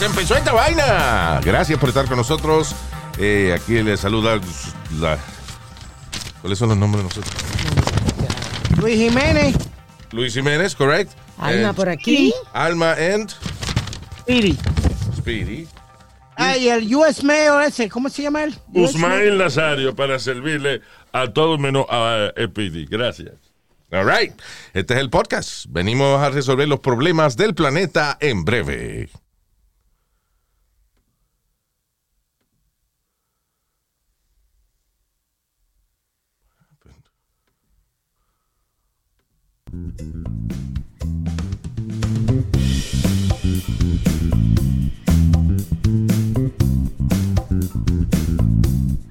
[0.00, 1.40] Terrícolas, empezó esta vaina.
[1.44, 2.74] Gracias por estar con nosotros.
[3.18, 4.40] Eh, aquí les saluda
[4.98, 5.18] la...
[6.40, 7.34] ¿Cuáles son los nombres de nosotros?
[8.78, 9.56] Luis Jiménez.
[10.12, 11.12] Luis Jiménez, correct?
[11.38, 12.32] Alma And por aquí.
[12.52, 13.30] Alma and
[14.20, 14.56] Speedy.
[15.16, 15.68] Speedy.
[16.36, 18.54] Ah, y el US Mail ese, ¿cómo se llama él?
[18.72, 20.80] US Usmail Nazario para servirle
[21.12, 22.86] a todos menos a Epidi.
[22.86, 23.34] Gracias.
[23.92, 24.32] All right.
[24.72, 25.66] Este es el podcast.
[25.68, 29.10] Venimos a resolver los problemas del planeta en breve.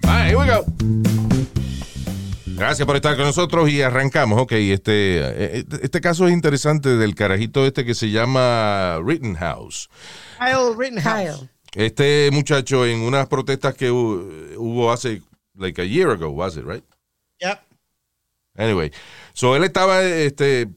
[0.06, 0.66] Ah, here we go.
[2.58, 4.42] Gracias por estar con nosotros y arrancamos.
[4.42, 5.20] Ok, este,
[5.60, 9.90] eh, este caso es interesante del carajito este que se llama Rittenhouse.
[10.40, 11.48] Kyle Rittenhouse.
[11.74, 15.22] Este muchacho en unas protestas que hu- hubo hace,
[15.56, 16.84] like a year ago, was it, right?
[17.40, 17.60] Yep.
[18.58, 18.92] Anyway,
[19.40, 20.68] so él estaba, este,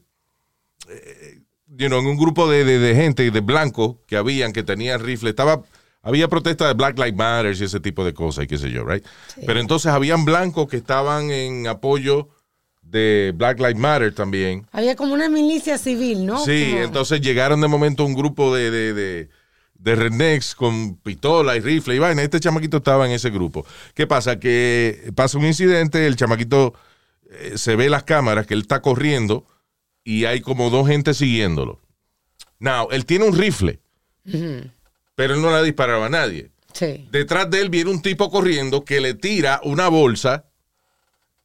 [0.87, 4.63] eh, you know, en un grupo de, de, de gente, de blancos que habían, que
[4.63, 5.29] tenían rifle.
[5.31, 5.63] Estaba,
[6.01, 8.85] había protestas de Black Lives Matter y ese tipo de cosas y qué sé yo,
[8.85, 9.05] right?
[9.45, 12.29] Pero entonces habían blancos que estaban en apoyo
[12.81, 14.65] de Black Lives Matter también.
[14.71, 16.37] Había como una milicia civil, ¿no?
[16.45, 19.29] Sí, Como- entonces llegaron de momento un grupo de, de, de,
[19.73, 22.21] de rednecks con pistola y rifle y vaina.
[22.23, 23.65] Este chamaquito estaba en ese grupo.
[23.93, 24.39] ¿Qué pasa?
[24.39, 26.73] Que pasa un incidente, el chamaquito
[27.33, 29.45] eh, se ve las cámaras que él está corriendo
[30.03, 31.79] y hay como dos gente siguiéndolo.
[32.59, 33.79] Now, él tiene un rifle,
[35.15, 36.51] pero él no le ha disparado a nadie.
[36.73, 37.07] Sí.
[37.11, 40.45] Detrás de él viene un tipo corriendo que le tira una bolsa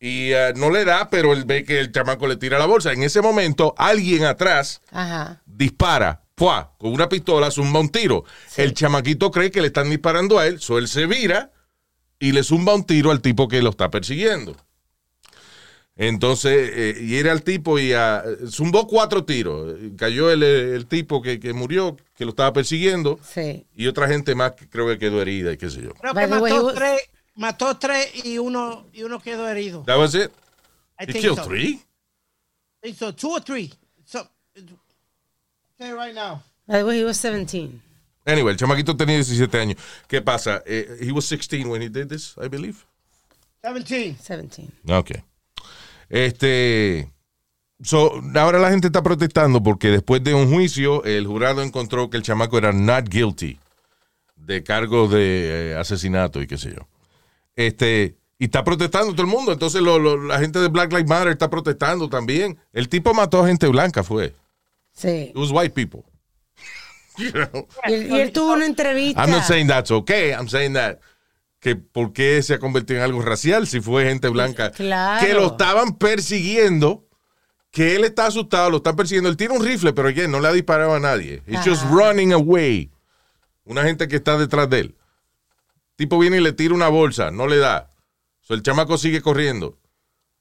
[0.00, 2.92] y eh, no le da, pero él ve que el chamaco le tira la bolsa.
[2.92, 5.42] En ese momento, alguien atrás Ajá.
[5.44, 6.72] dispara, ¡pua!
[6.78, 8.24] con una pistola, zumba un tiro.
[8.56, 11.50] El chamaquito cree que le están disparando a él, so él se vira
[12.20, 14.56] y le zumba un tiro al tipo que lo está persiguiendo.
[16.00, 19.74] Entonces, eh, y era el tipo y ah, zumbó cuatro tiros.
[19.96, 23.66] Cayó el, el tipo que, que murió, que lo estaba persiguiendo, Sí.
[23.74, 25.90] y otra gente más que creo que quedó herida y qué sé yo.
[25.94, 27.00] Creo que mató was- tres,
[27.34, 29.82] mató tres y uno, y uno quedó herido.
[29.86, 30.30] That was it?
[31.00, 31.44] I He think killed so.
[31.44, 31.80] three?
[32.80, 33.12] I think so.
[33.12, 33.72] Two or three.
[34.04, 34.24] So,
[35.78, 36.42] say right now.
[36.68, 37.80] By the way, he was 17.
[38.24, 39.78] Anyway, el chamaquito tenía 17 años.
[40.06, 40.62] ¿Qué pasa?
[40.66, 42.84] Eh, he was 16 when he did this, I believe.
[43.64, 44.16] 17.
[44.22, 44.70] 17.
[44.90, 45.10] Ok.
[46.08, 47.10] Este.
[47.80, 52.16] So, ahora la gente está protestando porque después de un juicio, el jurado encontró que
[52.16, 53.58] el chamaco era not guilty
[54.36, 56.88] de cargos de eh, asesinato y qué sé yo.
[57.56, 58.16] Este.
[58.40, 59.52] Y está protestando todo el mundo.
[59.52, 62.56] Entonces, lo- lo- la gente de Black Lives Matter está protestando también.
[62.72, 64.32] El tipo mató a gente blanca, fue.
[64.92, 65.30] Sí.
[65.30, 66.02] It was white people.
[67.18, 67.66] You know?
[67.88, 69.20] Y él, y él tuvo una entrevista.
[69.24, 70.30] I'm not saying that's okay.
[70.30, 70.98] I'm saying that
[71.60, 75.26] que por qué se ha convertido en algo racial si fue gente blanca Claro.
[75.26, 77.06] que lo estaban persiguiendo,
[77.70, 79.28] que él está asustado, lo están persiguiendo.
[79.28, 81.42] Él tiene un rifle, pero again, no le ha disparado a nadie.
[81.46, 82.90] He's just running away.
[83.64, 84.94] Una gente que está detrás de él.
[85.96, 87.90] Tipo viene y le tira una bolsa, no le da.
[88.40, 89.78] So, el chamaco sigue corriendo.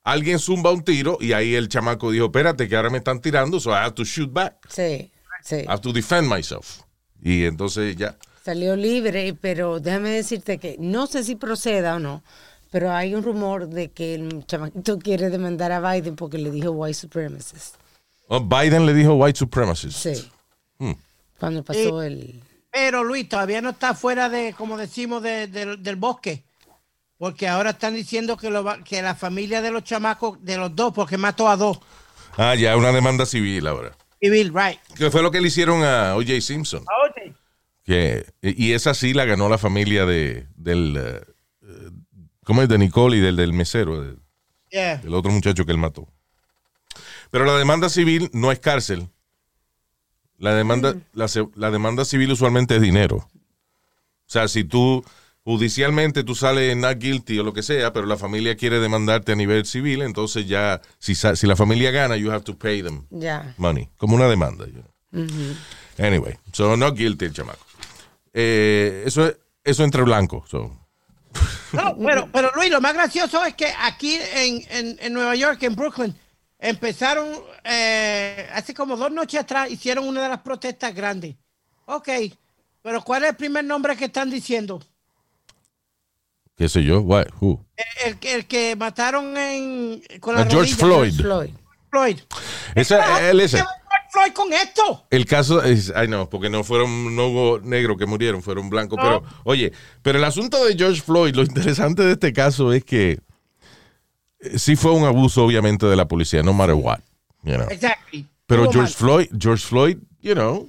[0.04, 3.60] Alguien zumba un tiro y ahí el chamaco dijo, espérate, que ahora me están tirando,
[3.60, 4.56] so I have to shoot back.
[4.70, 5.12] Sí.
[5.44, 5.56] Sí.
[5.58, 6.82] I have to defend myself.
[7.22, 8.16] Y entonces ya.
[8.48, 12.24] Salió libre, pero déjame decirte que no sé si proceda o no,
[12.72, 16.72] pero hay un rumor de que el chamaquito quiere demandar a Biden porque le dijo
[16.72, 17.76] white supremacist.
[18.30, 19.98] Oh, Biden le dijo white supremacist.
[19.98, 20.30] Sí.
[20.80, 20.94] Hmm.
[21.38, 22.42] Cuando pasó el...
[22.72, 26.46] Pero Luis, todavía no está fuera de, como decimos, de- de- del bosque.
[27.18, 30.74] Porque ahora están diciendo que, lo va- que la familia de los chamacos, de los
[30.74, 31.80] dos, porque mató a dos.
[32.38, 33.92] Ah, ya, una demanda civil ahora.
[34.22, 34.80] Civil, right.
[34.96, 36.42] Que fue lo que le hicieron a O.J.
[36.42, 36.80] Simpson.
[36.80, 37.07] Oye,
[37.88, 40.98] Que, y esa sí la ganó la familia de, del.
[41.00, 41.22] eh,
[42.44, 42.68] ¿Cómo es?
[42.70, 44.16] De Nicole y del, del mesero,
[44.70, 44.98] yeah.
[44.98, 46.06] del otro muchacho que él mató.
[47.32, 49.08] Pero la demanda civil no es cárcel.
[50.38, 53.18] La demanda, la, se- la demanda civil usualmente es dinero.
[53.18, 55.04] O sea, si tú
[55.44, 59.36] judicialmente tú sales not guilty o lo que sea, pero la familia quiere demandarte a
[59.36, 63.06] nivel civil, entonces ya, si, si la familia gana, you have to pay them
[63.58, 64.66] money, como una demanda.
[64.68, 65.26] you know.
[65.98, 67.66] Anyway, so not guilty el chamaco.
[68.40, 70.48] Eh, eso, eso entre blancos.
[70.48, 70.88] So.
[71.74, 75.62] No, pero, pero Luis, lo más gracioso es que aquí en, en, en Nueva York,
[75.64, 76.16] en Brooklyn,
[76.60, 77.28] empezaron
[77.64, 81.36] eh, hace como dos noches atrás, hicieron una de las protestas grandes.
[81.88, 82.10] Ok,
[82.84, 84.80] pero ¿cuál es el primer nombre que están diciendo?
[86.56, 87.02] ¿Qué sé yo?
[87.02, 87.28] What?
[87.40, 87.66] Who?
[87.76, 91.18] El, el que- el que mataron en, con la A George rodilla.
[91.18, 91.22] Floyd.
[91.22, 91.54] Floyd.
[91.90, 92.20] Floyd.
[92.76, 93.64] Esa- él ese.
[94.18, 95.06] ¿Qué va a hacer Floyd con esto?
[95.10, 99.00] El caso es, ay no, porque no fueron, no hubo negros que murieron, fueron blancos.
[99.02, 99.72] Pero, oye,
[100.02, 103.20] pero el asunto de George Floyd, lo interesante de este caso es que
[104.40, 107.00] eh, sí fue un abuso, obviamente, de la policía, no matter what.
[107.44, 107.68] you know.
[107.70, 108.28] Exactly.
[108.46, 108.88] Pero George mal.
[108.94, 110.66] Floyd, George Floyd, you know,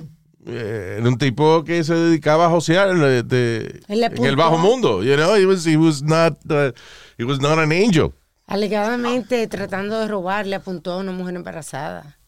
[0.46, 5.14] eh, era un tipo que se dedicaba a josear de- en el bajo mundo, you
[5.16, 6.72] know, he was, he was not, uh,
[7.18, 8.12] he was not an angel.
[8.46, 12.18] Alegadamente tratando de robar, le apuntó a una mujer embarazada.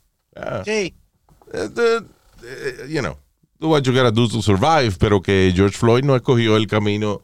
[0.64, 0.94] Sí.
[1.52, 1.68] Eh,
[2.44, 3.16] eh, you know,
[3.58, 7.22] do what you gotta do to survive, pero que George Floyd no escogió el camino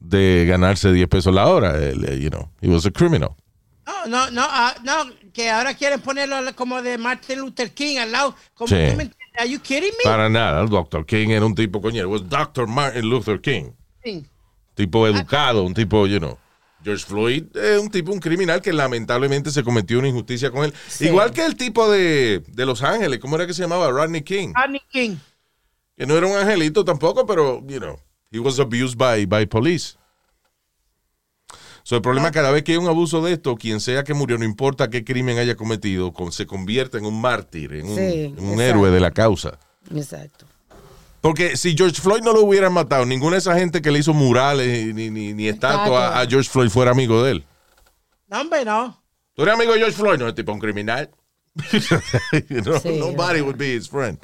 [0.00, 1.74] de ganarse 10 pesos la hora.
[1.78, 3.36] Eh, you know, he was a criminal.
[3.86, 8.12] No, no, no, ah, no, que ahora quieren ponerlo como de Martin Luther King al
[8.12, 8.34] lado.
[8.54, 8.90] Como, Sí.
[8.90, 9.10] ¿tú me?
[9.38, 10.04] Are you kidding me?
[10.04, 11.06] Para nada, el Dr.
[11.06, 12.66] King era un tipo, coño, it was Dr.
[12.66, 13.72] Martin Luther King.
[14.04, 14.26] Sí.
[14.74, 16.38] Tipo educado, un tipo, you know.
[16.84, 20.74] George Floyd es un tipo, un criminal que lamentablemente se cometió una injusticia con él.
[20.88, 21.06] Sí.
[21.06, 23.90] Igual que el tipo de, de Los Ángeles, ¿cómo era que se llamaba?
[23.90, 24.52] Rodney King.
[24.54, 25.16] Rodney King.
[25.96, 27.98] Que no era un angelito tampoco, pero, you know,
[28.30, 29.96] he was abused by, by police.
[31.84, 34.38] So, el problema cada vez que hay un abuso de esto, quien sea que murió,
[34.38, 38.02] no importa qué crimen haya cometido, con- se convierte en un mártir, en un, Sí,
[38.24, 38.62] en un exacto.
[38.62, 39.58] héroe de la causa.
[39.94, 40.46] Exacto.
[41.22, 44.12] Porque si George Floyd no lo hubieran matado, ninguna de esa gente que le hizo
[44.12, 47.44] murales ni, ni, ni estatua a George Floyd fuera amigo de él.
[48.28, 49.02] No, hombre, no.
[49.34, 50.18] ¿Tú eres amigo de George Floyd?
[50.18, 51.10] No, es tipo un criminal.
[52.50, 54.18] You know, Sí, nobody would be his friend.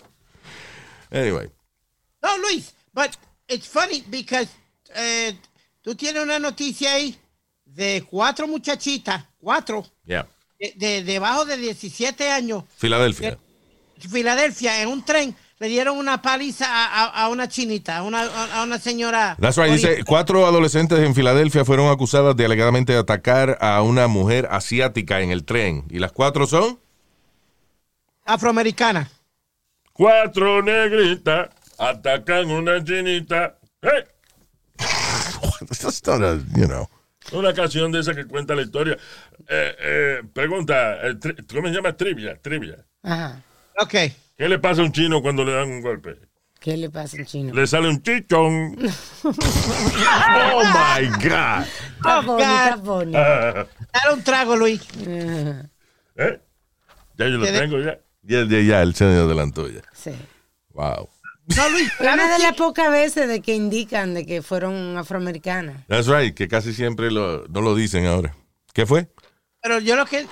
[1.10, 1.48] Anyway.
[2.22, 3.16] No, Luis, but
[3.48, 4.48] it's funny because
[4.94, 5.34] eh,
[5.82, 7.16] tú tienes una noticia ahí
[7.64, 10.26] de cuatro muchachitas, cuatro, Yeah.
[10.58, 13.38] de, de- debajo de 17 años, Filadelfia.
[13.98, 18.22] Filadelfia, en un tren, le dieron una paliza a, a- a una chinita, a una,
[18.22, 19.36] a una señora.
[19.40, 19.72] That's right.
[19.72, 25.30] Dice, cuatro adolescentes en Filadelfia fueron acusadas de alegadamente atacar a una mujer asiática en
[25.30, 25.84] el tren.
[25.90, 26.78] ¿Y las cuatro son?
[28.24, 29.10] Afroamericana.
[29.92, 33.58] Cuatro negritas atacan una chinita.
[33.82, 34.04] ¡Hey!
[35.68, 36.88] That's not a, you know.
[37.32, 38.96] Una canción de esa que cuenta la historia.
[39.48, 41.94] Eh, eh, pregunta, eh, tri- ¿cómo se llama?
[41.96, 42.76] Trivia, trivia.
[43.02, 43.42] Ajá.
[43.80, 43.94] Ok.
[44.38, 46.16] ¿Qué le pasa a un chino cuando le dan un golpe?
[46.60, 47.52] ¿Qué le pasa al chino?
[47.52, 48.76] Le sale un chichón.
[49.24, 51.64] Oh my God.
[51.66, 52.84] Está Oh, funny, está God.
[52.84, 53.12] funny.
[53.12, 54.80] Dale un trago, Luis.
[56.16, 56.40] ¿Eh?
[57.16, 57.98] Ya yo lo Te tengo ya.
[58.22, 59.80] Ya, ya, ya, el se adelantó ya.
[59.92, 60.12] Sí.
[60.72, 61.08] Wow.
[61.56, 65.86] No, Luis, una de las pocas veces de que indican de que fueron afroamericanas.
[65.86, 68.34] That's right, que casi siempre lo, no lo dicen ahora.
[68.74, 69.08] ¿Qué fue?
[69.62, 70.26] Pero yo lo que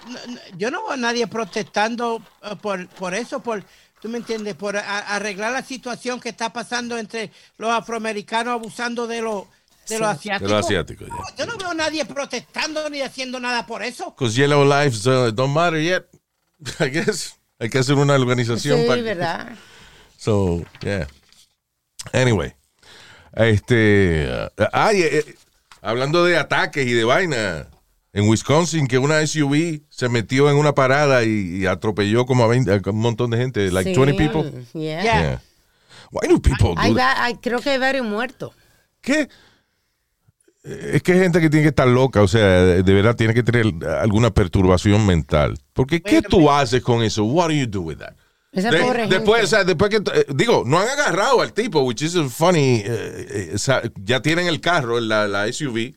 [0.56, 3.64] yo no veo a nadie protestando eh, por, por eso, por
[4.06, 9.20] tú me entiendes, por arreglar la situación que está pasando entre los afroamericanos abusando de
[9.20, 9.46] los
[9.88, 10.50] de los De asiáticos.
[10.52, 11.36] los asiáticos, ya.
[11.38, 14.12] Yo no veo a nadie protestando ni haciendo nada por eso.
[14.12, 16.04] Because Yellow Lives uh, don't matter yet.
[16.78, 17.34] I guess.
[17.58, 19.02] Hay que hacer una organización Sí, para.
[19.02, 19.48] ¿verdad?
[20.18, 21.08] So, yeah.
[22.12, 22.54] Anyway.
[23.34, 24.28] Este.
[24.56, 25.34] uh, ay, eh, eh,
[25.82, 27.66] hablando de ataques y de vaina.
[28.16, 32.46] En Wisconsin, que una SUV se metió en una parada y, y atropelló como a,
[32.46, 34.50] 20 a un montón de gente, like Sí, 20 people.
[34.72, 35.02] yeah.
[35.02, 35.42] Yeah.
[36.10, 37.34] Why do people do Hay that?
[37.42, 38.54] creo que hay varios muertos.
[39.02, 39.28] ¿Qué?
[40.64, 43.34] Es que hay gente que tiene que estar loca, o sea, de de verdad tiene
[43.34, 43.66] que tener
[44.00, 45.58] alguna perturbación mental.
[45.74, 47.22] Porque, ¿qué tú haces con eso?
[47.24, 48.14] What do you do with that?
[48.50, 51.80] Esa De- pobre después, o sea, después que, eh, digo, no han agarrado al tipo,
[51.82, 55.94] which is funny, eh, eh, o sea, ya tienen el carro, la, la SUV,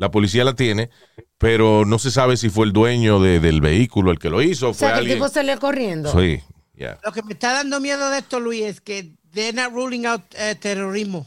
[0.00, 0.88] la policía la tiene,
[1.36, 4.70] pero no se sabe si fue el dueño de- del vehículo el que lo hizo,
[4.70, 5.18] o fue sea, que el alguien.
[5.18, 6.10] tipo salió corriendo.
[6.18, 6.40] Sí,
[6.74, 6.98] yeah.
[7.04, 10.22] Lo que me está dando miedo de esto, Luis, es que they're not ruling out
[10.36, 11.26] eh, terrorismo.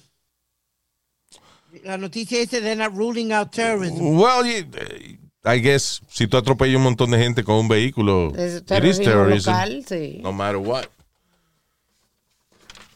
[1.84, 4.18] La noticia dice they're not ruling out terrorism.
[4.18, 8.56] Well, eh, I guess, si tú atropellas un montón de gente con un vehículo, Es
[8.56, 9.52] it is terrorism.
[9.52, 10.20] local, sí.
[10.24, 10.86] No matter what.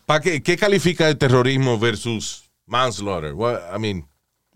[0.08, 3.34] ¿Para qué, qué califica de terrorismo versus manslaughter?
[3.34, 4.08] What, I mean,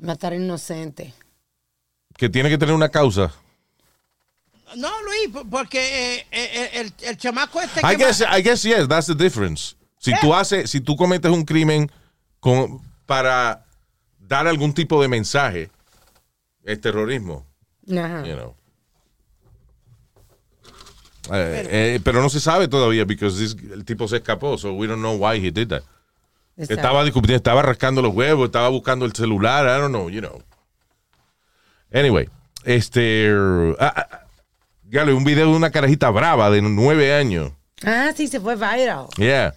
[0.02, 1.14] Matar inocente.
[2.18, 3.32] que tiene que tener una causa.
[4.76, 8.64] No, Luis, por- porque eh, eh, el, el chamaco este I que guess, I guess
[8.64, 9.76] yes, that's the difference.
[10.00, 11.90] Si tú haces, si tú cometes un crimen
[12.40, 13.66] con, para
[14.20, 15.70] dar algún tipo de mensaje,
[16.64, 17.46] es terrorismo,
[17.92, 18.24] Ajá.
[18.26, 18.56] you know.
[21.32, 25.02] Eh, eh, pero no se sabe todavía porque el tipo se escapó, so we don't
[25.02, 25.84] know why he did that.
[26.62, 26.74] Exacto.
[26.76, 30.42] Estaba discutiendo, estaba rascando los huevos, estaba buscando el celular, I don't know, you know.
[31.94, 32.30] Anyway,
[32.64, 33.30] este.
[33.80, 34.20] ah, ah,
[34.90, 37.52] ya le un video de una carajita brava de nueve años.
[37.86, 39.08] Ah, sí, se fue viral.
[39.18, 39.54] Yeah.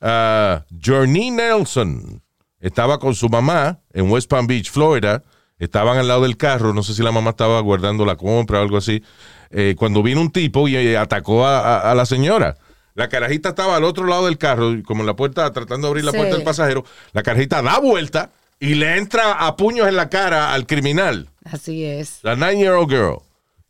[0.00, 2.22] Uh, Journey Nelson
[2.60, 5.22] estaba con su mamá en West Palm Beach, Florida.
[5.58, 6.72] Estaban al lado del carro.
[6.72, 9.02] No sé si la mamá estaba guardando la compra o algo así.
[9.50, 12.56] eh, cuando vino un tipo y eh, atacó a, a- a la señora.
[12.98, 16.04] La carajita estaba al otro lado del carro, como en la puerta, tratando de abrir
[16.04, 16.16] la Sí.
[16.18, 16.84] puerta del pasajero.
[17.12, 21.28] La carajita da vuelta y le entra a puños en la cara al criminal.
[21.44, 22.18] Así es.
[22.22, 23.18] La nine-year-old girl.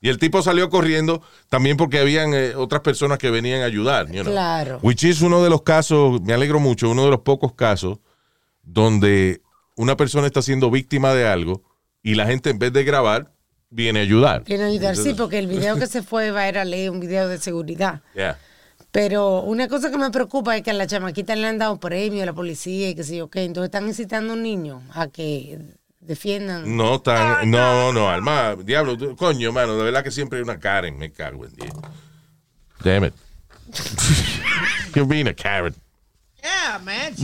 [0.01, 1.21] Y el tipo salió corriendo
[1.51, 4.07] también porque habían eh, otras personas que venían a ayudar.
[4.07, 4.33] you know.
[4.33, 4.79] Claro.
[4.83, 7.99] Which is uno de los casos, me alegro mucho, uno de los pocos casos
[8.63, 9.43] donde
[9.77, 11.63] una persona está siendo víctima de algo
[12.03, 13.31] y la gente en vez de grabar
[13.71, 14.45] viene a ayudar.
[14.45, 18.01] Quieren ayudar, sí, porque el video que se fue viral es un video de seguridad.
[18.15, 18.39] Yeah.
[18.91, 22.23] Pero una cosa que me preocupa es que a la chamaquita le han dado premio
[22.23, 23.45] a la policía y que sé yo qué.
[23.45, 25.59] Entonces están incitando a un niño a que
[26.01, 26.75] defiendan.
[26.77, 30.59] No tan, no, no, Alma, diablo, tú- coño, mano, de verdad que siempre hay una
[30.59, 31.69] Karen, me cago en Dios.
[32.83, 33.15] Damn it.
[34.95, 35.75] You're being a Karen.
[36.43, 37.15] Yeah, man.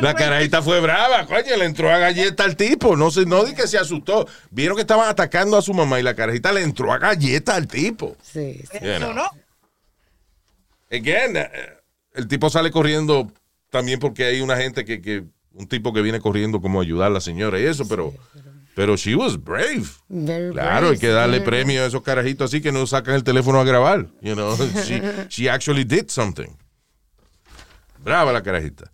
[0.00, 2.96] La carajita fue brava, coño, le entró a galleta al tipo.
[2.96, 4.26] No sé, no di que se asustó.
[4.50, 7.66] Vieron que estaban atacando a su mamá y la carajita le entró a galleta al
[7.66, 8.16] tipo.
[8.22, 8.78] Sí, sí.
[8.80, 9.08] You know.
[9.08, 9.30] No, no.
[10.90, 11.50] Again, eh,
[12.14, 13.30] el tipo sale corriendo
[13.70, 17.08] también porque hay una gente que, que un tipo que viene corriendo como a ayudar
[17.08, 18.14] a la señora y eso, pero,
[18.74, 19.84] pero she was brave.
[20.08, 21.44] Very Claro, brave, hay que darle sí.
[21.44, 24.06] premio a esos carajitos así que no sacan el teléfono a grabar.
[24.22, 26.56] You know, she, she actually did something.
[27.98, 28.90] Brava la carajita.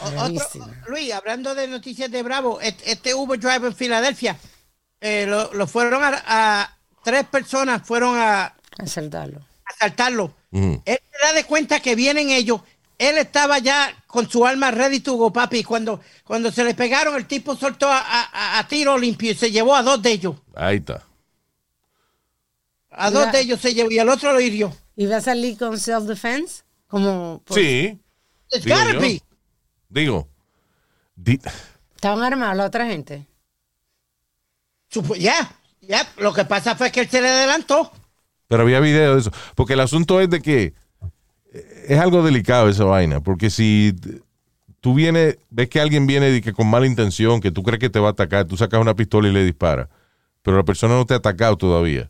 [0.00, 0.66] Otro-.
[0.88, 4.36] Luis, hablando de noticias de Bravo, este Uber driver en Filadelfia,
[5.00, 9.40] eh, lo, lo fueron a, a- tres personas fueron a Asaltarlo.
[9.64, 10.34] Asaltarlo.
[10.50, 10.82] Ujú.
[10.84, 12.60] Él se da de cuenta que vienen ellos.
[12.98, 15.64] Él estaba ya con su arma ready to go, papi.
[15.64, 19.50] Cuando, cuando se le pegaron, el tipo soltó a, a- a tiro limpio y se
[19.50, 20.36] llevó a dos de ellos.
[20.54, 21.02] Ahí está.
[22.90, 23.32] A dos Ya.
[23.32, 24.76] de ellos se llevó y al otro lo hirió.
[24.96, 26.62] ¿Y va a salir con self-defense?
[26.86, 27.42] Como.
[27.44, 27.98] pues, Sí,
[28.50, 29.00] It's Digo gotta yo.
[29.00, 29.22] be.
[29.88, 30.28] digo.
[31.16, 31.40] di-
[31.94, 33.26] ¿Estaban armados la otra gente?
[34.90, 35.50] Supo- Ya,
[35.80, 36.06] ya.
[36.18, 37.90] Lo que pasa fue que él se le adelantó.
[38.52, 39.30] Pero había video de eso.
[39.54, 40.74] Porque el asunto es de que
[41.54, 43.20] eh, es algo delicado esa vaina.
[43.22, 43.94] Porque si
[44.82, 47.88] tú vienes, ves que alguien viene de que con mala intención, que tú crees que
[47.88, 49.88] te va a atacar, tú sacas una pistola y le disparas.
[50.42, 52.06] Pero la persona no te ha atacado todavía.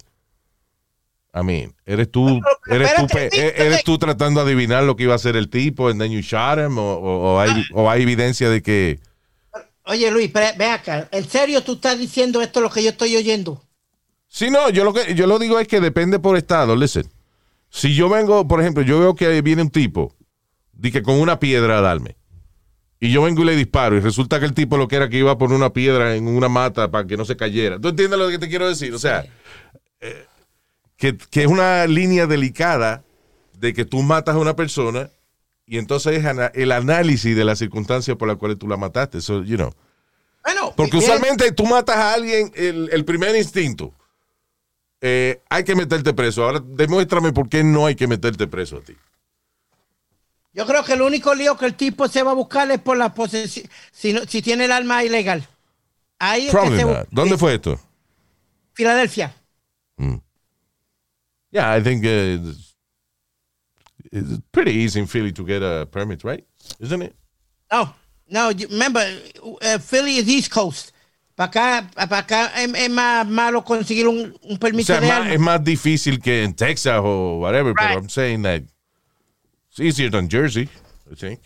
[1.32, 3.62] I mean, eres tú, eres tú, espérate.
[3.66, 6.22] eres tú tratando de adivinar lo que iba a hacer el tipo, and then you
[6.22, 8.98] shot him, o, o- o hay, o hay evidencia de que.
[9.84, 11.08] Oye, Luis, ve acá.
[11.12, 13.62] ¿En serio tú estás diciendo esto lo que yo estoy oyendo?
[14.32, 16.74] Sí, no, yo lo que yo lo digo es que depende por estado.
[16.74, 17.06] Listen,
[17.68, 20.14] si yo vengo, por ejemplo, yo veo que viene un tipo,
[20.72, 22.16] di que con una piedra a darme,
[22.98, 25.18] y yo vengo y le disparo, y resulta que el tipo lo que era que
[25.18, 27.78] iba a poner una piedra en una mata para que no se cayera.
[27.78, 28.94] ¿Tú entiendes lo que te quiero decir?
[28.94, 29.26] O sea,
[30.00, 30.24] eh,
[30.96, 33.04] que, que es una línea delicada
[33.58, 35.10] de que tú matas a una persona
[35.66, 39.20] y entonces es el análisis de las circunstancias por las cuales tú la mataste.
[39.20, 39.74] So, you know.
[40.42, 43.92] Bueno, Porque usualmente tú matas a alguien, el, el primer instinto.
[45.02, 46.44] Eh, hay que meterte preso.
[46.44, 48.94] Ahora demuéstrame por qué no hay que meterte preso a ti.
[50.54, 52.96] Yo creo que el único lío que el tipo se va a buscar es por
[52.96, 55.46] la posesión, si, no- si tiene el arma ilegal.
[56.18, 57.06] Ahí es que se.
[57.10, 57.78] ¿Dónde fue esto?
[58.74, 59.34] Filadelfia.
[61.50, 62.74] Yeah, I think uh, it's,
[64.10, 66.44] it's pretty easy in Philly to get a permit, right?
[66.80, 67.14] Isn't it?
[67.70, 67.94] No,
[68.30, 69.02] no, remember,
[69.42, 70.91] uh, Philly is East Coast.
[71.34, 75.06] Para acá, para acá es, es más malo conseguir un, un O permiso sea, de
[75.08, 77.98] es más, es más difícil que en Texas o whatever, pero Right.
[77.98, 78.62] I'm saying that
[79.70, 80.68] it's easier than Jersey,
[81.10, 81.40] I think.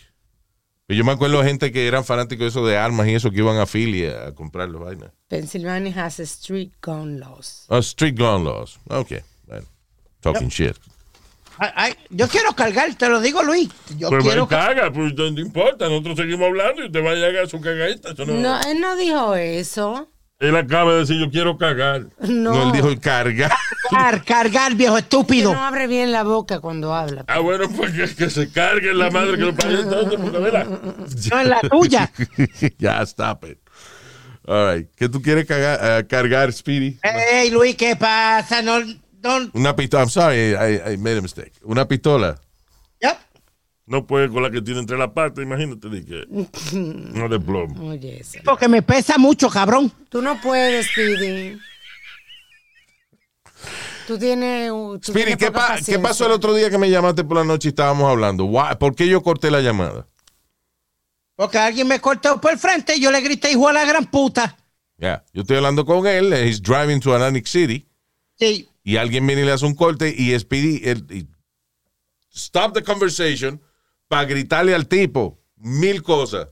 [0.89, 3.39] Yo me acuerdo de gente que eran fanáticos de eso de armas y eso que
[3.39, 5.11] iban a Philly a comprar los vainas.
[5.27, 7.65] Pennsylvania has street gun laws.
[7.67, 8.79] Oh, street gun laws.
[8.89, 9.21] Okay.
[9.45, 9.67] Bueno,
[10.21, 10.77] talking shit.
[11.59, 13.69] Ay, ay, yo quiero cargar, te lo digo, Luis.
[13.97, 17.15] Yo Pues quiero caga, pues no no importa, nosotros seguimos hablando y te va a
[17.15, 18.11] llegar su cagadita.
[18.11, 20.09] Eso no, No, él no dijo eso.
[20.39, 22.05] Él acaba de decir, yo quiero cagar.
[22.19, 23.49] No, No, él dijo carga.
[23.89, 25.51] cargar, cargar, viejo que estúpido.
[25.51, 27.25] no abre bien la boca cuando habla.
[27.27, 30.39] Ah, bueno, pues que, que se cargue la madre que lo parió entonces, porque.
[31.31, 32.11] No es la tuya.
[32.77, 33.57] ya, stop it.
[34.45, 34.87] All right.
[34.95, 36.99] ¿Qué tú quieres cagar- eh, cargar, Speedy?
[37.01, 38.61] Ey, Luis, ¿qué pasa?
[38.61, 38.77] No,
[39.23, 40.03] no, Una pistola.
[40.03, 41.53] I'm sorry, I, I made a mistake.
[41.63, 42.39] Una pistola.
[43.01, 43.17] yep.
[43.85, 46.25] No puede con la que tiene entre las patas, imagínate, di que
[46.73, 47.89] no de plomo.
[47.91, 48.39] Oye, eso.
[48.43, 49.91] Porque me pesa mucho, cabrón.
[50.09, 51.57] Tú no puedes, Speedy.
[54.07, 54.69] Tú tienes.
[54.69, 56.01] tú Speedy, tienes ¿qué, poca pa- ¿qué paciencia.
[56.01, 58.45] pasó el otro día que me llamaste por la noche y estábamos hablando?
[58.45, 60.07] Why- ¿Por qué yo corté la llamada?
[61.35, 64.05] Porque alguien me cortó por el frente y yo le grité, hijo a la gran
[64.05, 64.55] puta.
[64.97, 67.85] Ya, yo estoy hablando con él, he's driving to Atlantic City,
[68.39, 68.67] Sí.
[68.89, 71.27] Y alguien viene y le hace un corte y Speedy, y-
[72.33, 73.61] stop the conversation
[74.07, 76.47] para gritarle al tipo mil cosas.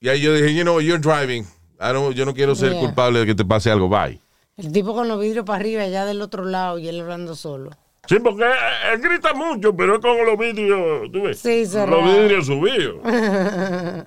[0.00, 1.44] Y ahí yo dije, you know, you're driving.
[1.78, 2.80] I don't- yo no quiero ser Yeah.
[2.80, 3.88] culpable de que te pase algo.
[3.88, 4.18] Bye.
[4.56, 7.70] El tipo con los vidrios para arriba, allá del otro lado, y él hablando solo.
[8.08, 8.50] Sí, porque él,
[8.94, 11.38] él grita mucho, pero es con los vidrios, tú ves.
[11.38, 12.02] Sí, cerrado.
[12.02, 12.96] Los vidrios subidos.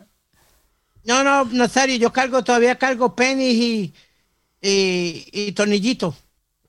[1.06, 3.94] No, no, Nazario, yo cargo, todavía cargo pennies y,
[4.60, 6.16] y, y tornillitos.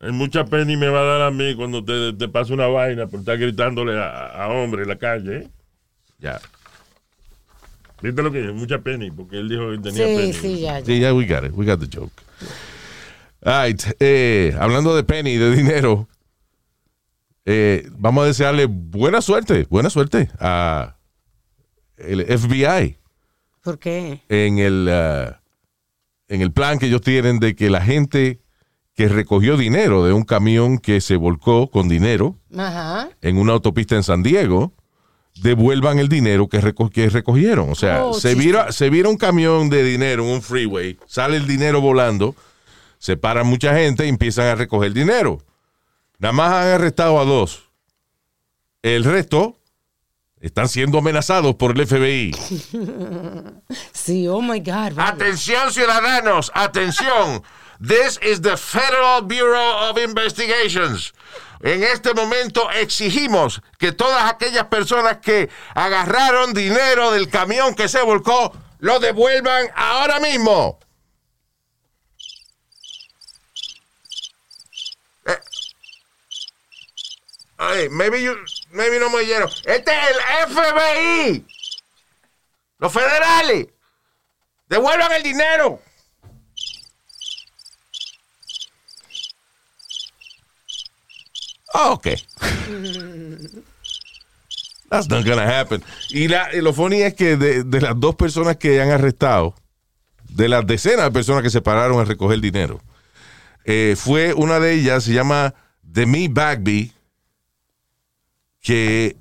[0.07, 2.69] Hay mucha pena y me va a dar a mí cuando te, te pasa una
[2.69, 5.37] vaina por estar gritándole a, a hombre en la calle.
[5.39, 5.49] ¿eh?
[6.21, 6.41] Ya.
[8.03, 8.55] ¿Viste lo que es?
[8.55, 10.33] Mucha pena, porque él dijo que tenía Sí, pena.
[10.33, 10.87] sí, ya, ya.
[10.87, 11.53] Sí, ya, we got it.
[11.55, 12.13] We got the joke.
[13.45, 13.83] All right.
[13.99, 16.09] eh, hablando de penny, de dinero,
[17.45, 20.97] eh, vamos a desearle buena suerte, buena suerte a
[21.97, 22.97] el FBI
[23.63, 24.21] ¿Por qué?
[24.29, 25.41] en el, ah,
[26.29, 28.41] en el plan que ellos tienen de que la gente
[28.97, 33.11] que recogió dinero de un camión que se volcó con dinero Ajá.
[33.21, 34.73] en una autopista en San Diego,
[35.43, 37.69] devuelvan el dinero que, reco- que recogieron.
[37.71, 41.37] O sea, Oh, se, vira, se vira un camión de dinero en un freeway, sale
[41.37, 42.35] el dinero volando,
[42.99, 45.43] se para mucha gente y empiezan a recoger dinero.
[46.19, 47.65] Nada más han arrestado a dos.
[48.83, 49.59] El resto
[50.41, 52.31] están siendo amenazados por el FBI.
[53.93, 54.95] Sí, oh my God.
[54.95, 55.03] vale.
[55.03, 57.43] Atención ciudadanos, atención.
[57.81, 61.13] This is the Federal Bureau of Investigations.
[61.63, 68.03] En este momento exigimos que todas aquellas personas que agarraron dinero del camión que se
[68.03, 70.79] volcó lo devuelvan ahora mismo.
[75.27, 75.41] Eh.
[77.59, 78.37] Ay, maybe you,
[78.71, 79.51] maybe no me oyeron.
[79.65, 81.47] Este es el FBI.
[82.79, 83.69] Los federales.
[84.69, 85.81] Devuelvan el dinero.
[91.79, 92.07] Ah, ok.
[94.89, 95.83] That's not gonna happen.
[96.11, 99.55] Y, la- lo funny es que de, de las dos personas que han arrestado,
[100.29, 102.81] de las decenas de personas que se pararon a recoger dinero,
[103.65, 106.93] eh, fue una de ellas, se llama Demi Bagby,
[108.63, 109.17] que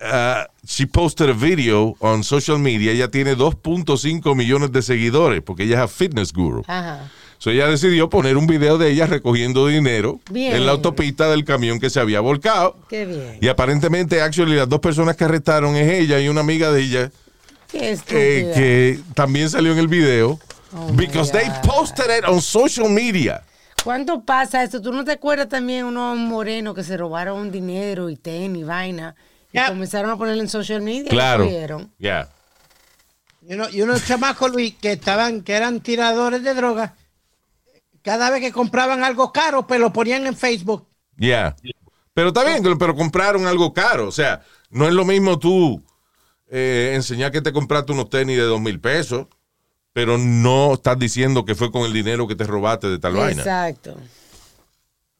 [0.00, 2.92] uh, she posted a video on social media.
[2.92, 6.62] Ella tiene 2.5 millones de seguidores porque ella es a fitness guru.
[6.68, 7.10] Ajá.
[7.42, 10.54] So ella decidió poner un video de ella recogiendo dinero Bien.
[10.54, 12.76] en la autopista del camión que se había volcado.
[12.88, 13.38] Qué bien.
[13.40, 17.10] Y aparentemente, actually, las dos personas que arrestaron es ella y una amiga de ella
[17.66, 20.38] Qué eh, que también salió en el video.
[20.72, 23.42] Oh, because they posted it on social media.
[23.82, 24.80] ¿Cuánto pasa esto?
[24.80, 29.16] ¿Tú no te acuerdas también unos morenos que se robaron dinero y tenis y vaina?
[29.52, 31.06] Y comenzaron a ponerlo en social media.
[31.06, 31.44] y Claro.
[31.44, 31.88] lo.
[31.98, 32.28] Yeah.
[33.48, 36.94] Y, uno- y unos chamacos, Luis, que estaban, que eran tiradores de droga,
[38.02, 40.86] cada vez que compraban algo caro, pues lo ponían en Facebook.
[41.16, 41.56] Yeah.
[42.14, 44.08] Pero está bien, pero compraron algo caro.
[44.08, 45.82] O sea, no es lo mismo tú
[46.50, 49.26] eh, enseñar que te compraste unos tenis de dos mil pesos,
[49.92, 53.40] pero no estás diciendo que fue con el dinero que te robaste de tal vaina.
[53.40, 53.96] Exacto.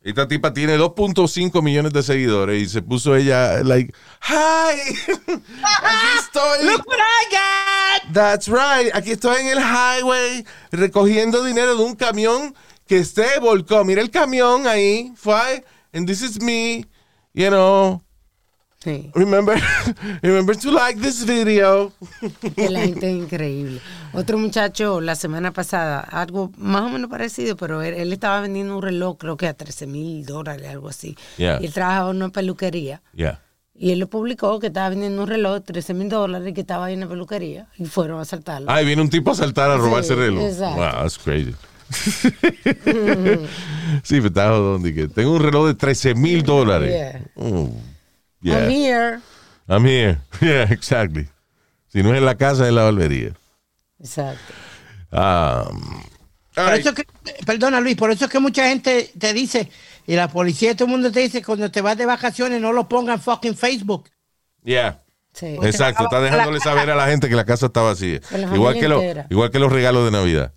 [0.02, 3.94] Esta tipa tiene 2.5 millones de seguidores y se puso ella, like,
[4.28, 4.80] hi,
[5.22, 6.66] aquí estoy.
[6.66, 8.12] Look what I got.
[8.12, 8.92] That's right.
[8.94, 12.52] Aquí estoy en el highway recogiendo dinero de un camión
[12.92, 13.84] que se volcó.
[13.86, 15.12] Mira el camión ahí.
[15.16, 15.64] Fue.
[15.94, 16.84] And this is me.
[17.32, 18.02] You know.
[18.84, 19.10] Sí.
[19.14, 19.58] Remember,
[20.22, 21.90] remember to like this video.
[22.54, 23.80] Que la gente es increíble.
[24.12, 28.76] Otro muchacho la semana pasada, algo más o menos parecido, pero él, él estaba vendiendo
[28.76, 31.16] un reloj, creo que a 13 mil dólares, algo así.
[31.38, 31.60] Yeah.
[31.62, 33.00] Y él trabajaba en una peluquería.
[33.14, 33.40] Yeah.
[33.74, 36.60] Y él lo publicó que estaba vendiendo un reloj de 13 mil dólares y que
[36.60, 37.68] estaba ahí en la peluquería.
[37.78, 38.70] Y fueron a asaltarlo.
[38.70, 40.42] Ay, viene un tipo a saltar a robarse Sí, el reloj.
[40.44, 40.76] exacto.
[40.76, 41.54] Wow, that's crazy.
[44.02, 44.82] sí, pero está jodón.
[45.14, 46.90] Tengo un reloj de 13 mil dólares.
[46.90, 47.20] Yeah.
[47.36, 47.70] Oh,
[48.40, 48.58] yeah.
[48.58, 49.20] I'm here.
[49.68, 50.18] I'm here.
[50.40, 51.28] Yeah, exactly.
[51.88, 53.32] Si no es en la casa, es en la barbería.
[54.00, 54.40] Exacto.
[55.12, 56.02] Um,
[56.54, 57.06] Por eso es que,
[57.46, 59.68] perdona Luis, por eso es que mucha gente te dice,
[60.06, 62.72] y la policía y todo el mundo te dice, cuando te vas de vacaciones no
[62.72, 64.08] lo pongan fucking Facebook.
[64.64, 64.98] yeah.
[65.34, 65.56] Sí.
[65.62, 68.20] Exacto, está dejándole saber a la gente que la casa está vacía.
[68.54, 70.52] Igual que, lo- igual que los regalos de Navidad.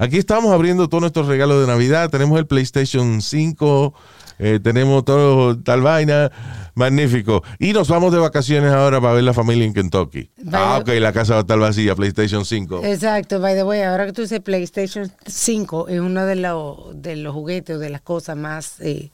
[0.00, 2.08] Aquí estamos abriendo todos nuestros regalos de Navidad.
[2.08, 3.94] Tenemos el PlayStation 5,
[4.38, 6.32] eh, tenemos todo tal vaina.
[6.74, 7.42] Magnífico.
[7.58, 10.30] Y nos vamos de vacaciones ahora para ver la familia en Kentucky.
[10.50, 12.82] Ah, ok, la casa va a estar vacía, PlayStation 5.
[12.82, 17.16] Exacto, by the way, ahora que tú dices PlayStation 5 es uno de los, de
[17.16, 19.10] los juguetes o de las cosas más eh,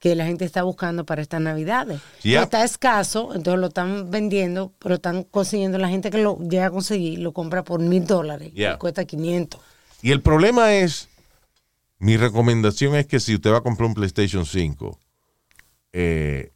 [0.00, 2.00] que la gente está buscando para estas navidades.
[2.24, 2.42] Yep.
[2.42, 6.70] Está escaso, entonces lo están vendiendo, pero están consiguiendo, la gente que lo llega a
[6.70, 9.75] conseguir lo compra por mil dólares, y cuesta 500.
[10.02, 11.08] Y el problema es,
[11.98, 14.98] mi recomendación es que si usted va a comprar un PlayStation 5,
[15.92, 16.52] eh,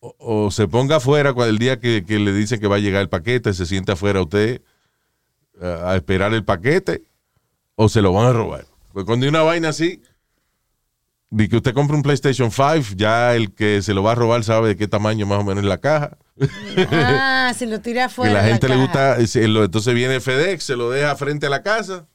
[0.00, 2.80] o, o se ponga afuera cuando el día que, que le dicen que va a
[2.80, 4.60] llegar el paquete, se sienta afuera usted
[5.60, 7.02] eh, a esperar el paquete,
[7.74, 8.66] o se lo van a robar.
[8.92, 10.02] Pues cuando hay una vaina así,
[11.30, 14.44] de que usted compra un PlayStation 5, ya el que se lo va a robar
[14.44, 16.16] sabe de qué tamaño más o menos es la caja.
[16.90, 18.32] ah, si lo tira Que afuera.
[18.34, 18.82] la gente le caja.
[18.84, 22.06] gusta, eh, se entonces viene FedEx, se lo deja frente a la casa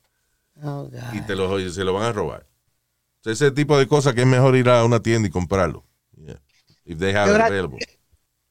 [0.63, 1.13] Oh, God.
[1.13, 2.45] y te lo, oye, se lo van a robar.
[3.23, 5.83] Sea, ese tipo de cosas que es mejor ir a una tienda y comprarlo.
[6.15, 6.39] Yeah.
[6.85, 7.79] If they have Yo it gra- available.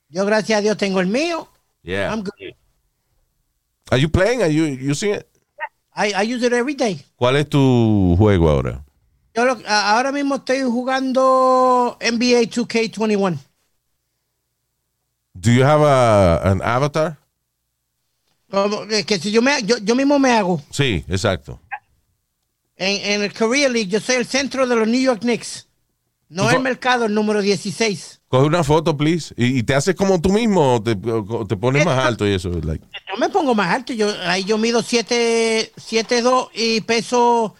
[0.09, 1.49] Yo, gracias a Dios, tengo el mío.
[1.83, 2.13] Yeah.
[2.13, 2.33] I'm good.
[3.91, 4.43] Are you playing?
[4.43, 5.27] Are you using it?
[5.95, 7.05] I, I use it every day.
[7.17, 8.85] ¿Cuál es tu juego ahora?
[9.35, 13.39] Yo lo- ahora mismo estoy jugando NBA 2K21.
[15.35, 17.17] Do you have a, an avatar?
[19.07, 20.61] Que si yo, me, yo, yo mismo me hago.
[20.71, 21.61] Sí, exacto.
[22.81, 25.67] En, en el Career League, yo soy el centro de los New York Knicks.
[26.31, 28.23] No el mercado, el número 16.
[28.29, 29.35] Coge una foto, please.
[29.37, 32.33] ¿Y, y te haces como tú mismo o te, o te pones más alto y
[32.33, 32.49] eso?
[32.49, 33.93] Like, Yo me pongo más alto.
[33.93, 37.55] Yo, ahí yo mido 7'2 y peso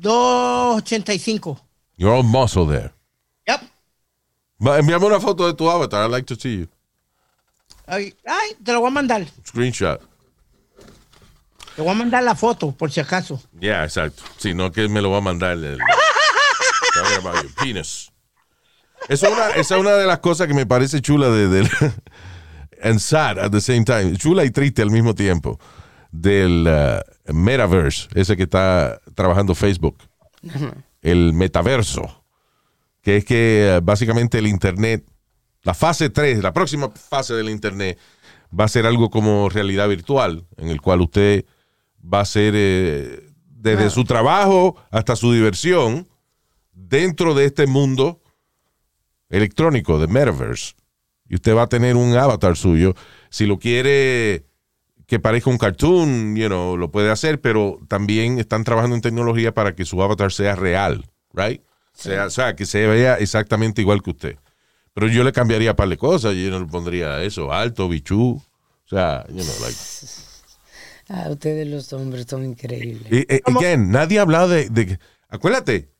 [0.00, 1.58] 2'85.
[1.96, 2.92] you're all muscle there.
[3.48, 3.62] Yep.
[4.64, 6.04] Va, Envíame una foto de tu avatar.
[6.04, 6.68] I'd like to see you.
[7.86, 9.26] Ay, ay, te lo voy a mandar.
[9.44, 10.00] Screenshot.
[11.76, 13.42] Te voy a mandar la foto, por si acaso.
[13.60, 14.22] Yeah, exacto.
[14.36, 15.52] Sí, no que me lo va a mandar.
[15.52, 15.78] el-
[16.94, 18.10] Talking about your penis.
[19.08, 21.68] Eso es una, esa es una de las cosas que me parece chula de, del
[22.82, 24.16] and sad at the same time.
[24.16, 25.58] Chula y triste al mismo tiempo.
[26.10, 29.96] Del uh, metaverse, ese que está trabajando Facebook.
[31.00, 32.22] El metaverso.
[33.00, 35.04] Que es que uh, básicamente el internet,
[35.62, 37.98] la fase 3, la próxima fase del internet,
[38.58, 41.46] va a ser algo como realidad virtual, en el cual usted
[42.02, 46.08] va a ser eh, desde su trabajo hasta su diversión
[46.72, 48.20] dentro de este mundo
[49.28, 50.74] electrónico de metaverse.
[51.28, 52.94] Y usted va a tener un avatar suyo.
[53.30, 54.44] Si lo quiere
[55.06, 59.54] que parezca un cartoon, you know, lo puede hacer, pero también están trabajando en tecnología
[59.54, 61.62] para que su avatar sea real, right?
[61.92, 64.38] Sea, o sea, que se vea exactamente igual que usted.
[64.94, 66.34] Pero yo le cambiaría un par de cosas.
[66.34, 68.42] Yo no le pondría eso, alto, bichú.
[68.84, 70.31] O sea, you know, like.
[71.14, 73.06] Ah, ustedes los hombres son increíbles.
[73.12, 74.98] Y, eh, again, nadie ha hablado de, de-
[75.28, 75.90] acuérdate,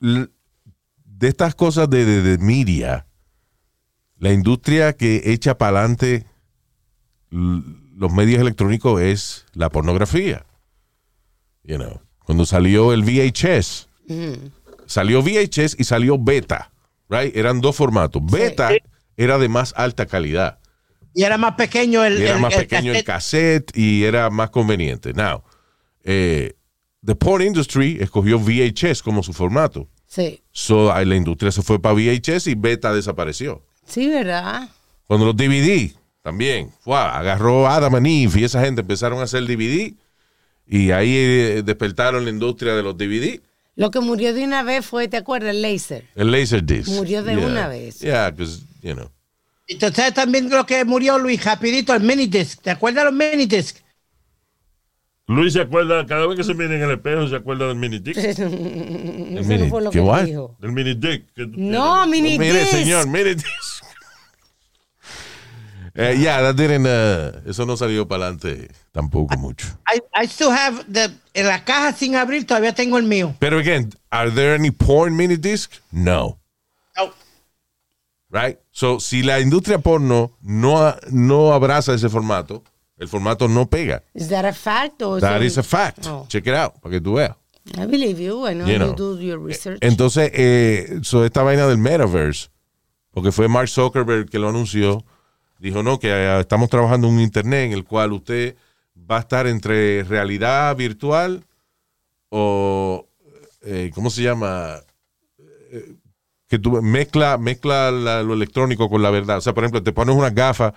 [0.00, 3.06] de estas cosas de, de, de media,
[4.18, 6.24] la industria que echa para adelante
[7.30, 10.46] los medios electrónicos es la pornografía.
[11.64, 13.88] You know, cuando salió el VHS,
[14.86, 16.70] salió VHS y salió beta,
[17.08, 17.36] right?
[17.36, 18.22] Eran dos formatos.
[18.24, 18.70] Beta
[19.16, 20.60] era de más alta calidad.
[21.18, 22.20] Y era más pequeño el.
[22.20, 23.76] Y era el- más el pequeño el cassette.
[23.76, 25.12] y era más conveniente.
[25.14, 25.42] Now,
[26.04, 26.54] eh,
[27.04, 29.88] the porn industry escogió VHS como su formato.
[30.06, 33.62] Sí, So, la industria se fue para VHS y beta desapareció.
[33.84, 34.68] sí, ¿verdad?
[35.08, 39.42] Cuando los DVD también, fue, agarró Adam and Eve y esa gente empezaron a hacer
[39.44, 39.94] DVD
[40.68, 43.40] y ahí eh, despertaron la industria de los DVD.
[43.74, 45.50] Lo que murió de una vez fue, ¿te acuerdas?
[45.50, 46.04] El laser.
[46.14, 46.88] El Laserdisc.
[46.90, 47.46] Murió de Yeah.
[47.46, 47.98] una vez.
[48.00, 49.10] Yeah, because, you know.
[49.68, 52.60] Entonces también lo que murió Luis, rapidito, el minidisc.
[52.62, 53.76] ¿Te acuerdas de los minidisc?
[55.26, 57.98] Luis se acuerda, cada vez que se mira en el espejo, se acuerda del mini
[57.98, 58.16] dick.
[58.16, 60.24] Eso mini- no fue lo ¿qué que what?
[60.24, 60.56] dijo.
[60.58, 61.26] Del mini dick.
[61.34, 62.22] que tú No, tienes.
[62.22, 62.70] mini Mire, disc.
[62.72, 63.36] señor, mire.
[65.94, 69.66] Eh, yeah, that didn't, uh, eso no salió para adelante tampoco mucho.
[69.92, 73.34] I, I still have the, en la caja sin abrir, todavía tengo el mío.
[73.40, 75.72] Pero again, are there any porn mini disc?
[75.90, 76.38] No.
[78.30, 78.58] Right?
[78.70, 82.62] So, si la industria porno no, no abraza ese formato,
[82.98, 84.02] el formato no pega.
[84.14, 86.06] Is that a fact or That it- is a fact.
[86.06, 86.26] Oh.
[86.28, 87.34] Check it out, para que tú veas.
[87.76, 88.46] I believe you.
[88.46, 88.94] I know You you, know.
[88.94, 89.78] do your research.
[89.82, 92.48] Entonces, eh, so esta vaina del metaverse,
[93.12, 95.04] porque fue Mark Zuckerberg que lo anunció,
[95.58, 98.56] dijo, no, que eh, estamos trabajando en un internet en el cual usted
[99.10, 101.44] va a estar entre realidad virtual
[102.30, 103.06] o,
[103.62, 104.80] eh, ¿cómo se llama?
[106.48, 109.38] Que tú mezcla, mezcla la- lo electrónico con la verdad.
[109.38, 110.72] O sea, por ejemplo, te pones una gafa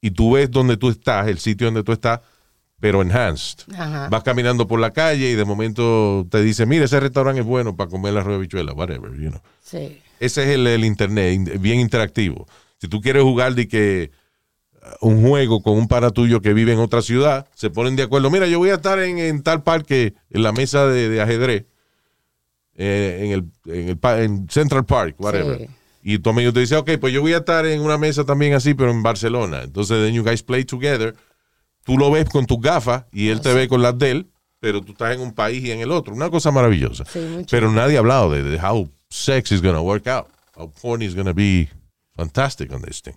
[0.00, 2.20] y tú ves donde tú estás, el sitio donde tú estás,
[2.78, 3.58] pero enhanced.
[3.76, 4.08] Ajá.
[4.08, 7.76] Vas caminando por la calle y de momento te dice, mira, ese restaurante es bueno
[7.76, 8.38] para comer la rueda
[8.72, 9.40] whatever, you know.
[9.62, 10.00] Sí.
[10.18, 12.46] Ese es el, el internet, in- bien interactivo.
[12.78, 14.10] Si tú quieres jugar de que
[15.02, 18.04] uh, un juego con un para tuyo que vive en otra ciudad, se ponen de
[18.04, 18.30] acuerdo.
[18.30, 21.64] Mira, yo voy a estar en, en tal parque, en la mesa de, de ajedrez,
[22.82, 25.58] eh, en, el, en, el en Central Park, whatever.
[25.58, 25.66] Sí.
[26.02, 28.54] Y tu amigo te dice, ok, pues yo voy a estar en una mesa también
[28.54, 29.62] así, pero en Barcelona.
[29.64, 31.14] Entonces, then you guys play together.
[31.84, 34.80] Tú lo ves con tus gafas y él te ve con las de él, pero
[34.80, 36.14] tú estás en un país y en el otro.
[36.14, 37.04] Una cosa maravillosa.
[37.04, 40.28] Sí, pero nadie ha hablado de, de how sex is going to work out.
[40.56, 41.68] How porn is going to be
[42.16, 43.16] fantastic on this thing.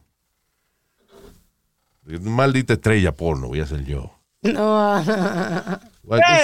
[2.21, 4.11] Maldita estrella porno, voy a ser yo.
[4.41, 5.01] No,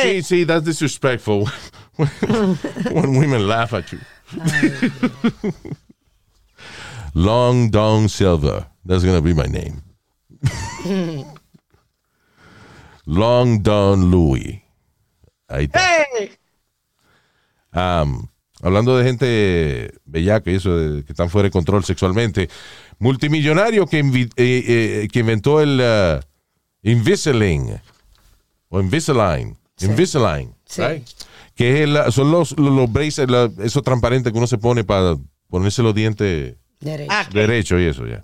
[0.03, 1.45] Sí, sí, that's disrespectful.
[1.99, 3.99] When women laugh at you.
[7.13, 8.65] Long Dong Silver.
[8.85, 9.81] That's going to be my name.
[13.05, 14.63] Long Don Louis.
[15.49, 15.79] Ahí está.
[15.79, 16.31] ¡Hey!
[17.73, 18.27] Um,
[18.61, 22.49] hablando de gente bellaca y eso, de, que están fuera de control sexualmente.
[22.99, 26.19] Multimillonario que, eh, eh, que inventó el uh,
[26.83, 27.81] Invisalign.
[28.69, 29.57] O Invisalign.
[29.81, 30.55] Invisalign.
[30.65, 30.81] Sí.
[30.81, 31.07] right?
[31.59, 34.85] Que es el- son los, los, los braces, la- eso transparente que uno se pone
[34.85, 35.17] para
[35.49, 37.11] ponerse los dientes derecho.
[37.13, 38.23] Ah, que, derechos y eso ya.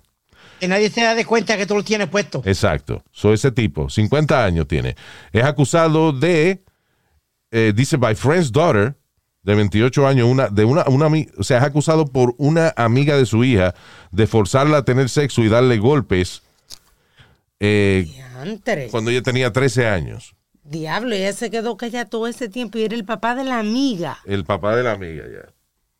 [0.62, 2.41] que nadie se da de cuenta que tú lo tienes puesto.
[2.45, 3.04] Exacto.
[3.12, 4.95] Soy ese tipo, 50 años tiene.
[5.34, 6.63] Es acusado de,
[7.52, 8.95] eh, dice, by friend's daughter,
[9.43, 13.26] de 28 años, una, de una, una, o sea, es acusado por una amiga de
[13.26, 13.76] su hija
[14.12, 16.41] de forzarla a tener sexo y darle golpes
[17.60, 18.08] eh,
[18.91, 20.36] cuando ella tenía 13 años.
[20.65, 24.17] Diablo, ella se quedó callada todo ese tiempo y era el papá de la amiga.
[24.25, 25.54] El papá de la amiga, ya.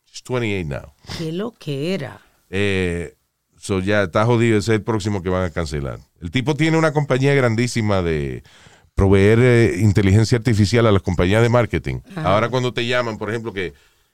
[0.08, 0.94] She's 28 now.
[1.18, 2.20] Qué lo que era.
[2.50, 3.16] Eh,
[3.58, 6.00] so ya está jodido, ese es el próximo que van a cancelar.
[6.20, 8.44] El tipo tiene una compañía grandísima de
[8.96, 12.00] proveer eh, inteligencia artificial a las compañías de marketing.
[12.16, 13.74] Ahora cuando te llaman, por ejemplo, que,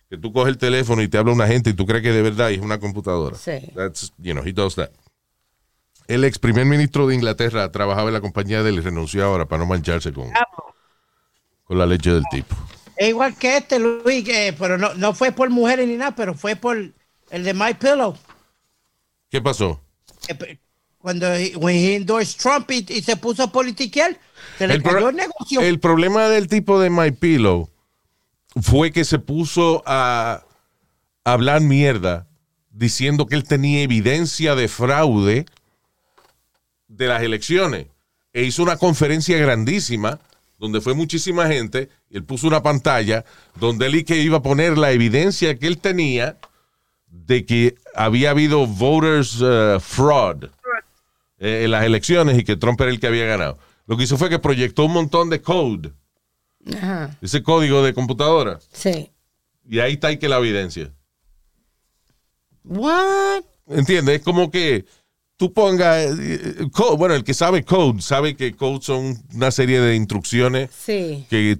[0.10, 2.22] que tú coges el teléfono y te habla una gente y tú crees que de
[2.22, 3.38] verdad es una computadora.
[3.38, 3.72] Sí.
[3.76, 4.90] That's, you know, he does that.
[6.14, 9.46] El ex primer ministro de Inglaterra trabajaba en la compañía de él y renunció ahora
[9.46, 10.30] para no mancharse con,
[11.64, 12.54] con la leche del tipo.
[12.98, 14.28] Es igual que este, Luis,
[14.60, 18.18] pero no, no fue por mujeres ni nada, pero fue por el de My Pillow.
[19.30, 19.80] ¿Qué pasó?
[20.98, 24.20] Cuando he, when he endorsed Trump y, y se puso a politiquear,
[24.58, 25.62] se le pro- cayó el negocio.
[25.62, 27.70] el problema del tipo de My Pillow
[28.62, 30.44] fue que se puso a
[31.24, 32.28] hablar mierda
[32.70, 35.46] diciendo que él tenía evidencia de fraude
[37.02, 37.88] de las elecciones.
[38.32, 40.20] E hizo una conferencia grandísima
[40.60, 41.90] donde fue muchísima gente.
[42.12, 43.26] Él puso una pantalla
[43.60, 46.38] donde él y que iba a poner la evidencia que él tenía
[47.08, 50.46] de que había habido voters uh, fraud
[51.40, 53.58] eh, en las elecciones y que Trump era el que había ganado.
[53.88, 55.92] Lo que hizo fue que proyectó un montón de code,
[56.78, 57.18] Ajá.
[57.22, 59.10] ese código de computadora, Sí.
[59.68, 60.92] y ahí está ahí que la evidencia.
[62.64, 63.44] What?
[63.68, 64.20] ¿Entiendes?
[64.20, 64.86] Es como que
[65.42, 69.82] tú pongas, eh, code, bueno, el que sabe code, sabe que code son una serie
[69.82, 71.26] de instrucciones Sí.
[71.32, 71.58] que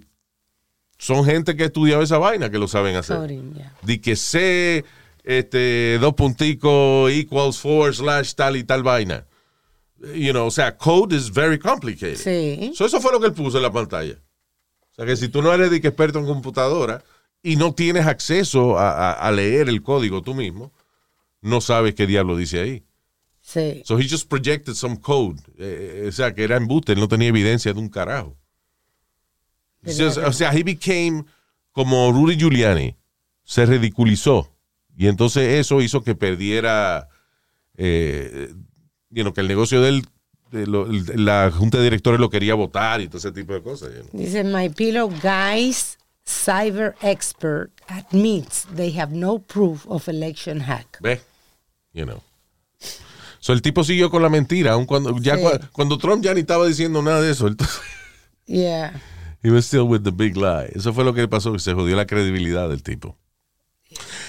[1.00, 3.18] son gente que ha estudiado esa vaina que lo saben hacer.
[3.18, 3.74] Coding, ya.
[3.82, 4.86] De que C,
[5.24, 9.26] este, dos punticos, equals four, slash, tal y tal vaina.
[10.14, 12.18] You know, o sea, code is very complicated.
[12.18, 12.72] Sí.
[12.76, 14.14] So, eso fue lo que él puso en la pantalla.
[14.92, 17.04] O sea, que si tú no eres de que experto en computadora
[17.42, 20.72] y no tienes acceso a, a- a leer el código tú mismo,
[21.42, 22.84] no sabes qué diablo dice ahí.
[23.42, 23.82] Sí.
[23.86, 25.40] So he just projected some code.
[25.58, 28.38] Eh, eh, o sea, que era embuste, él no tenía evidencia de un carajo.
[30.26, 31.26] O sea, he became
[31.72, 32.96] como Rudy Giuliani.
[33.44, 34.56] Se ridiculizó.
[34.96, 37.10] Y entonces eso hizo que perdiera,
[37.76, 38.54] eh,
[39.10, 40.06] you know, que el negocio de él,
[40.52, 43.64] de lo- el- la junta de directores lo quería votar y todo ese tipo de
[43.64, 43.90] cosas.
[43.96, 44.22] you know.
[44.22, 51.00] Dice My Pillow guys cyber expert admits they have no proof of election hack.
[51.02, 51.22] ¿Ves?
[51.94, 52.22] You know.
[53.42, 55.44] So el tipo siguió con la mentira, aun cuando, ya Sí.
[55.74, 57.48] cuando Trump ya ni estaba diciendo nada de eso.
[57.48, 57.76] Entonces,
[58.46, 58.94] Yeah.
[59.44, 60.70] He was still with the big lie.
[60.76, 63.18] Eso fue lo que pasó, que se jodió la credibilidad del tipo.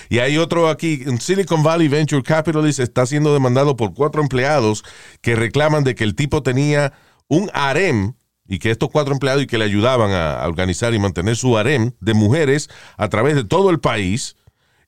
[0.09, 4.83] Y hay otro aquí, en Silicon Valley Venture Capitalist está siendo demandado por cuatro empleados
[5.20, 6.92] que reclaman de que el tipo tenía
[7.29, 8.14] un harem
[8.48, 11.57] y que estos cuatro empleados y que le ayudaban a, a organizar y mantener su
[11.57, 14.37] harem de mujeres a través de todo el país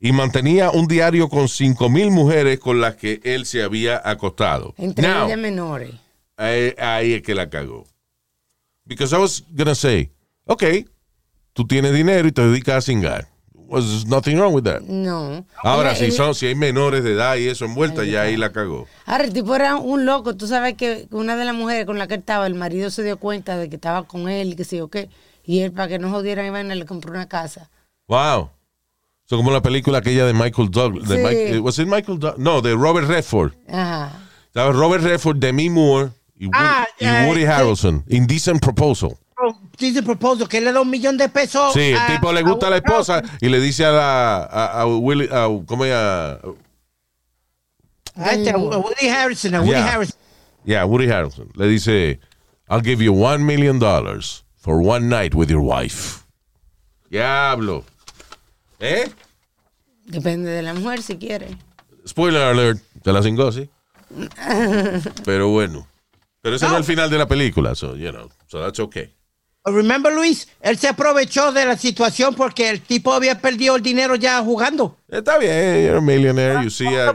[0.04, 4.74] y mantenía un diario con cinco mil mujeres con las que él se había acostado.
[4.76, 5.94] Entre Now, ellas menores.
[6.36, 7.86] Ahí, ahí es que la cagó.
[8.84, 10.10] Because I was gonna say,
[10.44, 10.62] ok,
[11.54, 13.28] tú tienes dinero y te dedicas a cingar.
[13.70, 14.82] There's nothing wrong with that.
[14.82, 15.46] No.
[15.62, 18.86] Ahora, si son, si hay menores de edad y eso envuelta, ya ahí la cagó.
[19.06, 20.36] Ahora, el tipo era un loco.
[20.36, 23.02] Tú sabes que una de las mujeres con la que él estaba, el marido se
[23.02, 25.08] dio cuenta de que estaba con él y que sé yo qué.
[25.44, 27.70] Y él, para que no jodieran, vaina, le compró una casa.
[28.06, 28.50] Wow.
[29.26, 31.08] Eso como la película aquella de Michael Douglas.
[31.08, 31.22] De Sí.
[31.22, 33.52] Mike- was it Michael Doug- No, de Robert Redford.
[33.68, 34.12] Ajá.
[34.46, 37.46] Estaba Robert Redford, Demi Moore y, Woody, Ah, y eh, Woody sí.
[37.46, 38.04] Harrelson.
[38.08, 39.16] Indecent Proposal.
[39.78, 41.74] Dice proposal que le da un millón de pesos.
[41.74, 44.80] Sí, el a- tipo le gusta a la esposa y le dice a la a,
[44.82, 46.34] a Willy, a, ¿cómo ella?
[48.16, 49.86] A este, Woody Harrison, a Woody Yeah.
[49.92, 50.16] Harrison.
[50.64, 51.48] Yeah, Woody Harrelson.
[51.56, 52.20] Le dice,
[52.70, 56.24] I'll give you one million dollars for one night with your wife.
[57.10, 57.84] Diablo.
[58.80, 59.10] ¿Eh?
[60.06, 61.56] Depende de la mujer si quiere.
[62.06, 63.68] Spoiler alert, te la cingó, sí.
[65.24, 65.86] Pero bueno.
[66.42, 66.72] Pero ese no.
[66.72, 69.14] es el final de la película, so, you know, so that's okay.
[69.64, 74.14] Remember, Luis, él se aprovechó de la situación porque el tipo había perdido el dinero
[74.14, 74.98] ya jugando.
[75.08, 76.86] Está bien, you're a millionaire, you see.
[76.86, 77.14] a-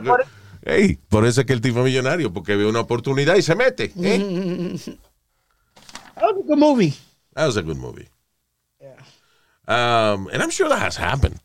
[0.66, 3.56] Hey, por eso es que el tipo es millonario, porque ve una oportunidad y se
[3.56, 3.94] mete.
[4.02, 4.76] ¿eh?
[6.16, 6.94] That was a good movie.
[7.34, 8.10] That was a good movie.
[9.70, 11.40] Um, and I'm sure that has happened.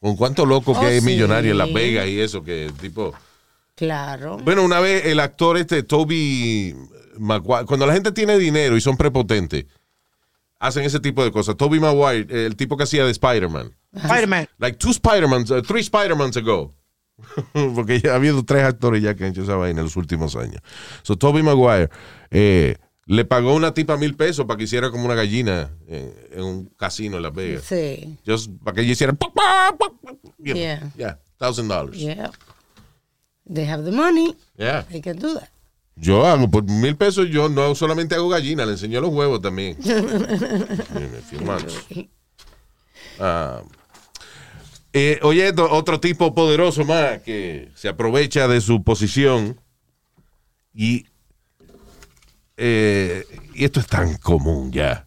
[0.00, 1.06] Con cuánto loco que Oh, hay sí.
[1.06, 3.12] millonario en Las Vegas y eso, que tipo.
[3.74, 4.36] Claro.
[4.38, 6.74] Bueno, una vez el actor este, Toby
[7.18, 9.64] Maguire, cuando la gente tiene dinero y son prepotentes,
[10.60, 11.56] hacen ese tipo de cosas.
[11.56, 13.74] Toby Maguire, el tipo que hacía de Spider-Man.
[13.94, 14.46] Spider-Man.
[14.58, 16.72] Like two Spider-Mans, uh, three Spider-Mans ago.
[17.74, 20.36] Porque ya ha habido tres actores ya que han hecho esa vaina en los últimos
[20.36, 20.60] años.
[21.02, 21.88] So, Toby Maguire
[22.30, 26.42] eh, le pagó una tipa mil pesos para que hiciera como una gallina en, en
[26.42, 27.64] un casino en Las Vegas.
[27.64, 28.16] Sí.
[28.26, 29.16] Just para que ella hiciera.
[30.38, 30.92] You know, Yeah.
[30.96, 31.96] yeah, thousand dollars.
[31.96, 32.30] Yeah.
[33.46, 34.34] They have the money.
[34.56, 34.82] Yeah.
[34.90, 35.48] They can do that.
[35.96, 39.76] Yo hago por mil pesos, yo no solamente hago gallina, le enseño los huevos también.
[43.20, 43.62] Ah,
[44.92, 49.60] eh, oye, otro tipo poderoso más que se aprovecha de su posición
[50.72, 51.06] y,
[52.56, 55.06] eh, y esto es tan común ya.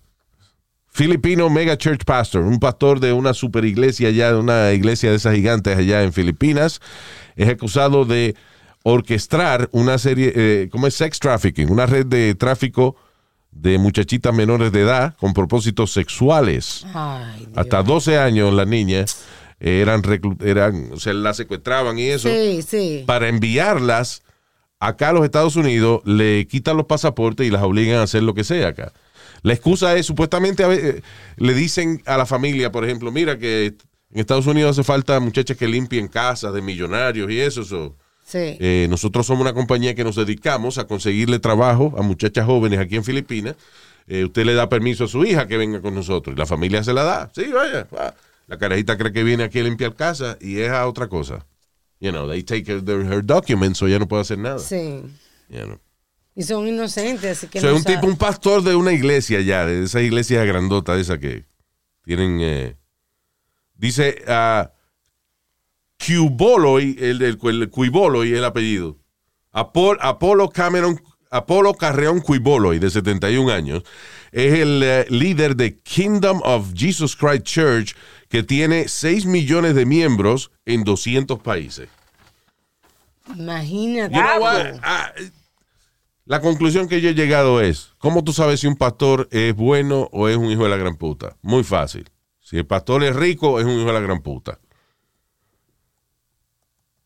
[0.90, 5.18] Filipino Mega Church Pastor, un pastor de una super iglesia allá, de una iglesia de
[5.18, 6.82] esas gigantes allá en Filipinas,
[7.36, 8.36] es acusado de
[8.84, 10.96] orquestar una serie, eh, ¿cómo es?
[10.96, 12.96] Sex trafficking, una red de tráfico
[13.52, 16.86] de muchachitas menores de edad con propósitos sexuales.
[16.94, 17.48] Ay.
[17.56, 19.24] Hasta 12 años las niñas
[19.60, 20.02] eh, eran,
[20.44, 23.04] eran, o sea, las secuestraban y eso Sí, sí.
[23.06, 24.24] para enviarlas
[24.80, 28.44] acá los Estados Unidos, le quitan los pasaportes y las obligan a hacer lo que
[28.44, 28.92] sea acá.
[29.44, 31.02] La excusa es, supuestamente, a ve- eh,
[31.38, 33.76] le dicen a la familia, por ejemplo, mira que
[34.12, 37.63] en Estados Unidos hace falta muchachas que limpien casas de millonarios y eso.
[37.63, 38.58] so, Sí.
[38.60, 42.96] eh, nosotros somos una compañía que nos dedicamos a conseguirle trabajo a muchachas jóvenes aquí
[42.98, 43.56] en Filipinas.
[44.08, 46.84] Eh, usted le da permiso a su hija que venga con nosotros y la familia
[46.84, 47.32] se la da.
[47.34, 47.88] Sí, vaya.
[47.96, 48.16] va.
[48.48, 51.46] La carajita cree que viene aquí a limpiar casa y es a otra cosa.
[52.00, 54.60] You know, they take her, their- her documents, so ella no puede hacer nada.
[54.60, 55.02] Sí.
[55.50, 55.80] You know.
[56.36, 59.42] Y son inocentes, así que So, no es un tipo, un pastor de una iglesia
[59.42, 61.46] ya, de esa iglesia grandota, de esa que
[62.04, 62.40] tienen.
[62.42, 62.76] eh,
[63.76, 64.72] dice a
[65.98, 68.98] Cubolo, el, el, el Cuibolo y el apellido.
[69.52, 73.84] Apol- Apolo Cameron, Apolo Carreón Cuiboloy, de 71 años,
[74.32, 77.96] es el eh, líder de Kingdom of Jesus Christ Church,
[78.30, 81.90] que tiene 6 millones de miembros en 200 países.
[83.36, 84.16] Imagínate.
[84.16, 84.80] You know what?
[84.84, 85.12] Ah,
[86.26, 90.10] la conclusión que yo he llegado es, ¿cómo tú sabes si un pastor es bueno
[90.12, 91.36] o es un hijo de la gran puta?
[91.42, 92.10] Muy fácil.
[92.42, 94.60] Si el pastor es rico, es un hijo de la gran puta.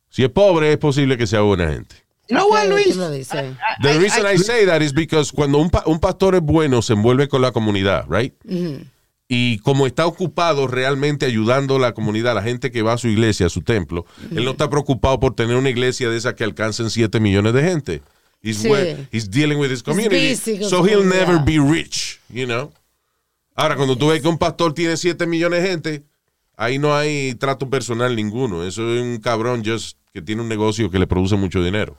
[0.10, 1.96] Si es pobre, es posible que sea buena gente.
[2.30, 2.98] What, Tú Luis?
[3.82, 6.94] The reason I, say that is because cuando un, pa- un pastor es bueno, se
[6.94, 8.34] envuelve con la comunidad, right?
[9.34, 12.98] Y como está ocupado realmente ayudando a la comunidad, a la gente que va a
[12.98, 16.36] su iglesia, a su templo, él no está preocupado por tener una iglesia de esa
[16.36, 18.02] que alcancen 7 millones de gente.
[18.44, 18.68] He's, Sí.
[18.68, 20.36] where- he's dealing with his community.
[20.36, 22.74] so he'll never be rich, you know.
[23.56, 26.04] Ahora, cuando tú ves que un pastor tiene 7 millones de gente,
[26.58, 28.66] ahí no hay trato personal ninguno.
[28.66, 31.96] Eso es un cabrón just que tiene un negocio que le produce mucho dinero.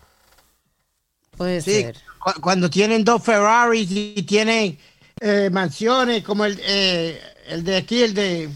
[1.37, 1.97] Puede Sí, ser.
[2.19, 4.77] cu- cuando tienen dos Ferraris y tienen
[5.21, 8.49] eh, mansiones como el, eh, el de aquí, el de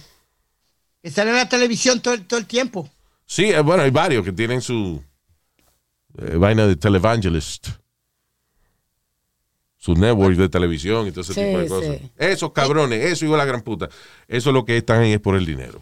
[1.02, 2.88] que sale en la televisión todo, el- todo el tiempo.
[3.26, 5.02] Sí, eh, bueno, hay varios que tienen su
[6.18, 7.68] eh, vaina de televangelist.
[9.76, 11.96] Su network de televisión y todo ese Sí, tipo de cosas.
[11.98, 12.10] sí.
[12.16, 13.88] Esos cabrones, eso igual a la gran puta.
[14.26, 15.80] Eso es lo que están ahí es por el dinero.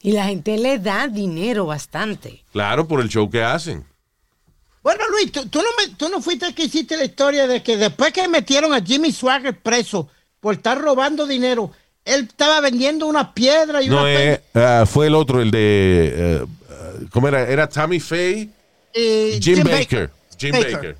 [0.00, 2.42] Y la gente le da dinero bastante.
[2.52, 3.84] Claro, por el show que hacen.
[4.86, 7.60] Bueno, Luis, tú, tú no me- tú no fuiste el que hiciste la historia de
[7.60, 10.08] que después que metieron a Jimmy Swagger preso
[10.38, 11.72] por estar robando dinero,
[12.04, 16.12] él estaba vendiendo una piedra y No, una eh, ah, fue el otro, el de.
[16.14, 16.44] eh,
[17.10, 17.48] ¿Cómo era?
[17.48, 18.48] Era Tammy Faye.
[18.94, 20.08] eh, Jim, Baker.
[20.38, 20.96] Jim Baker.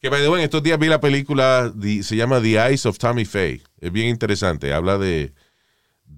[0.00, 2.86] Que by the way, en estos días vi la película, the- se llama The Eyes
[2.86, 3.60] of Tammy Faye.
[3.82, 4.72] Es bien interesante.
[4.72, 5.30] Habla de,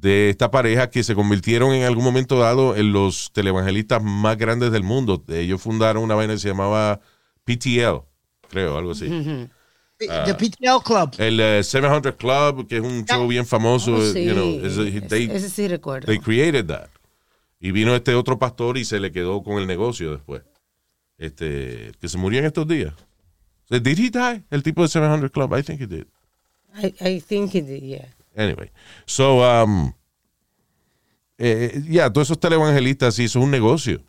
[0.05, 4.70] de esta pareja que se convirtieron en algún momento dado en los televangelistas más grandes
[4.70, 5.24] del mundo.
[5.28, 7.00] Ellos fundaron una vaina que se llamaba
[7.44, 8.02] PTL,
[8.50, 9.09] creo, algo así.
[9.98, 11.11] The PTL Club.
[11.16, 13.94] El eh, 700 Club, que es un show bien famoso.
[13.94, 14.24] Oh, sí.
[14.26, 16.07] you know, a- Ese- they- ese sí recuerdo.
[16.07, 16.88] They created that.
[17.59, 20.42] Y vino este otro pastor y se le quedó con el negocio después.
[21.16, 22.92] Este, que se murió en estos días.
[23.70, 24.42] So, Did he die?
[24.50, 25.57] El tipo de 700 Club?
[25.59, 26.05] I think he did.
[26.76, 28.13] I, I think it did, yeah.
[28.37, 28.70] Anyway.
[29.07, 29.93] So, um,
[31.39, 34.03] eh, ya, todos esos televangelistas sí, eso es un negocio.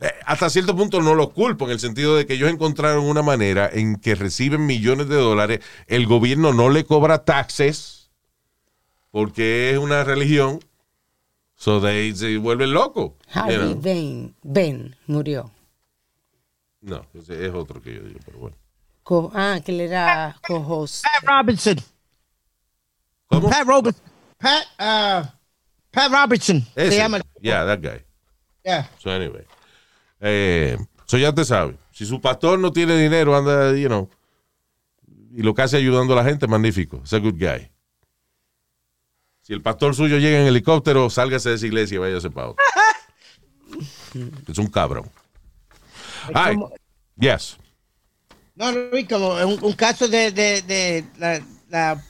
[0.00, 3.22] Eh, hasta cierto punto no los culpo, en el sentido de que ellos encontraron una
[3.22, 8.10] manera en que reciben millones de dólares, el gobierno no le cobra taxes,
[9.10, 10.60] porque es una religión,
[11.54, 13.12] so they, se vuelven locos.
[13.34, 13.80] you Harvey know.
[13.80, 15.50] Ben, Ben murió.
[16.80, 18.56] No, ese es otro que yo digo, pero bueno.
[19.04, 21.04] Co- ah, que él era co-host.
[21.22, 21.76] Robinson.
[23.28, 23.48] ¿Cómo?
[23.50, 24.02] Pat Robinson.
[24.38, 25.26] Pat, uh,
[25.90, 26.62] Pat Robertson.
[26.74, 26.96] Se Ese.
[26.98, 27.20] llama.
[27.40, 28.04] Yeah, that guy.
[28.64, 28.88] Yeah.
[28.98, 29.44] So anyway.
[30.20, 31.76] Eh, so ya te sabes.
[31.92, 34.08] Si su pastor no tiene dinero, anda, you know,
[35.36, 37.00] y lo que hace ayudando a la gente, magnífico.
[37.04, 37.70] Es a good guy.
[39.42, 42.64] Si el pastor suyo llega en helicóptero, sálgase de esa iglesia y váyase para otro.
[44.48, 45.10] es un cabrón.
[46.32, 46.72] Ay, como-
[47.16, 47.58] yes.
[48.54, 52.04] No, Luis, como un, un caso de, de, de la, la,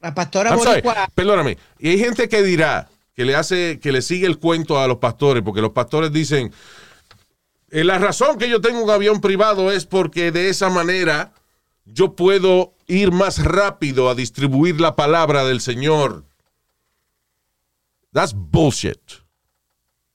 [0.00, 0.82] la pastora I'm sorry,
[1.14, 1.58] perdóname.
[1.78, 4.96] Y hay gente que dirá que le hace, que le sigue el cuento a los
[4.98, 6.52] pastores, porque los pastores dicen,
[7.70, 11.32] "Eh, la razón que yo tengo un avión privado es porque de esa manera
[11.84, 16.24] yo puedo ir más rápido a distribuir la palabra del Señor.
[18.12, 18.98] That's bullshit.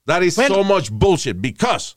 [0.04, 0.56] That is Bueno.
[0.56, 1.96] so much bullshit because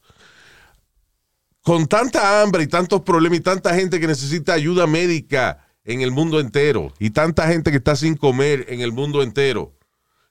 [1.61, 6.11] con tanta hambre y tantos problemas y tanta gente que necesita ayuda médica en el
[6.11, 9.73] mundo entero y tanta gente que está sin comer en el mundo entero.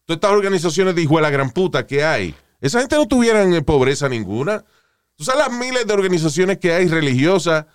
[0.06, 3.52] Todas estas organizaciones de hijo de la gran puta que hay, esa gente no tuvieran
[3.52, 4.64] eh, pobreza ninguna.
[5.16, 7.66] Tú sabes las miles de organizaciones que hay religiosas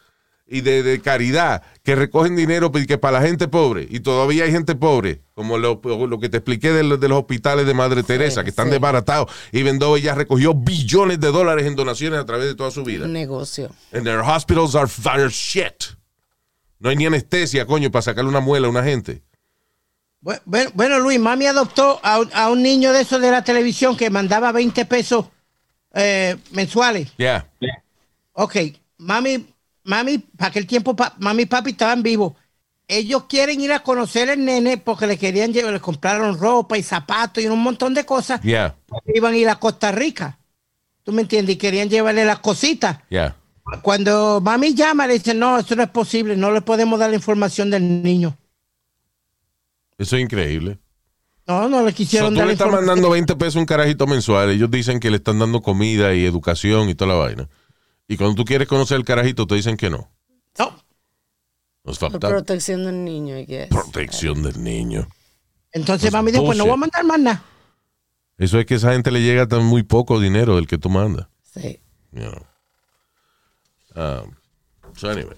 [0.47, 4.51] y de, de caridad que recogen dinero que para la gente pobre y todavía hay
[4.51, 8.03] gente pobre, como lo, lo que te expliqué de, los- de los hospitales de Madre
[8.03, 8.71] Teresa, que están sí.
[8.71, 12.83] desbaratados y vendó ella recogió billones de dólares en donaciones a través de toda su
[12.83, 13.05] vida.
[13.05, 13.69] Un negocio.
[13.93, 15.95] And their hospitals are, are shit.
[16.83, 19.21] No hay ni anestesia, coño, para sacarle una muela a una gente.
[20.21, 23.41] Bu- Bueno, bueno, Luis, mami adoptó a un, a un niño de esos de la
[23.41, 25.27] televisión que mandaba 20 pesos
[25.93, 27.13] eh, mensuales.
[27.15, 27.47] Yeah.
[28.33, 28.57] Ok,
[28.97, 29.47] mami,
[29.85, 32.33] mami, para aquel tiempo pa- mami y papi estaban vivos.
[32.85, 36.83] Ellos quieren ir a conocer el nene porque le querían llevar, le compraron ropa y
[36.83, 38.41] zapatos y un montón de cosas.
[38.41, 38.75] Yeah.
[39.15, 40.37] Iban a ir a Costa Rica.
[41.03, 41.55] ¿Tú me entiendes?
[41.55, 42.97] Y querían llevarle las cositas.
[43.07, 43.37] Yeah.
[43.81, 47.15] Cuando mami llama, le dice, no, eso no es posible, no le podemos dar la
[47.15, 48.37] información del niño.
[49.97, 50.79] Eso es increíble.
[51.47, 52.85] No, no le So, quisieron tú dar le la estás información.
[52.87, 54.49] mandando 20 pesos a un carajito mensual.
[54.49, 57.49] Ellos dicen que le están dando comida y educación y toda la vaina.
[58.07, 60.09] Y cuando tú quieres conocer el carajito, te dicen que no.
[60.59, 60.75] No.
[61.85, 63.69] Nos falta protección del niño, I guess.
[63.69, 65.07] protección del niño.
[65.71, 67.43] Entonces mami dijo, pues no voy a mandar más nada.
[68.37, 70.89] Eso es que a esa gente le llega tan muy poco dinero del que tú
[70.89, 71.27] mandas.
[71.53, 71.79] Sí.
[72.11, 72.43] You know.
[73.95, 74.35] Um,
[74.95, 75.35] so anyway.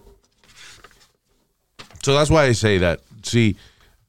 [2.01, 2.99] So that's why I say that.
[3.23, 3.57] Si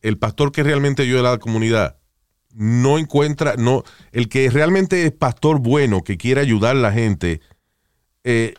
[0.03, 1.97] el pastor que realmente ayuda a la comunidad
[2.53, 7.41] no encuentra, no, el que realmente es pastor bueno, que quiere ayudar a la gente,
[8.25, 8.55] eh,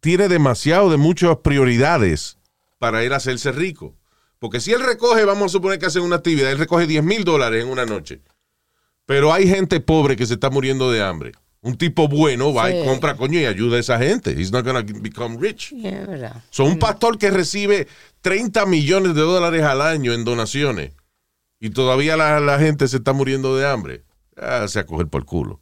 [0.00, 2.38] tiene demasiado de muchas prioridades
[2.78, 3.94] para él hacerse rico.
[4.38, 7.24] Porque si él recoge, vamos a suponer que hace una actividad, él recoge 10 mil
[7.24, 8.22] dólares en una noche.
[9.04, 11.32] Pero hay gente pobre que se está muriendo de hambre.
[11.60, 14.30] Un tipo bueno va y compra coño y ayuda a esa gente.
[14.30, 15.70] He's not gonna become rich.
[15.70, 16.44] Yeah, verdad.
[16.50, 17.88] Son un pastor que recibe
[18.20, 20.92] 30 millones de dólares al año en donaciones
[21.58, 24.04] y todavía la, la gente se está muriendo de hambre.
[24.36, 25.60] Ah, se a coger por culo.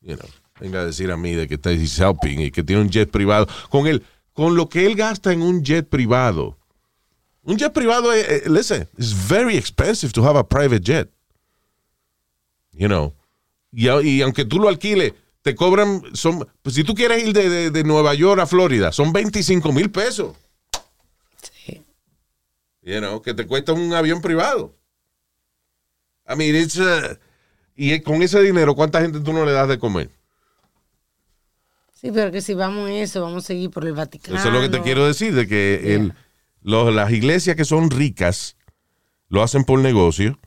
[0.00, 0.28] You know,
[0.60, 3.48] venga a decir a mí de que está helping y que tiene un jet privado.
[3.68, 6.56] Con, el, con lo que él gasta en un jet privado.
[7.42, 11.10] Un jet privado, eh, eh, listen, it's very expensive to have a private jet.
[12.72, 13.14] You know.
[13.72, 15.12] Y, aunque tú lo alquiles,
[15.42, 18.92] te cobran, son, pues si tú quieres ir de, de- de Nueva York a Florida,
[18.92, 20.36] son 25 mil pesos.
[21.42, 21.82] Sí.
[22.82, 24.74] You know, que te cuesta un avión privado.
[26.28, 27.16] I mean, it's, uh,
[27.76, 30.10] y con ese dinero, ¿cuánta gente tú no le das de comer?
[31.92, 34.36] Sí, pero que si vamos en eso, vamos a seguir por el Vaticano.
[34.38, 36.14] Eso es lo que te quiero decir, de que el-
[36.62, 38.56] los- las iglesias que son ricas
[39.28, 40.38] lo hacen por negocio,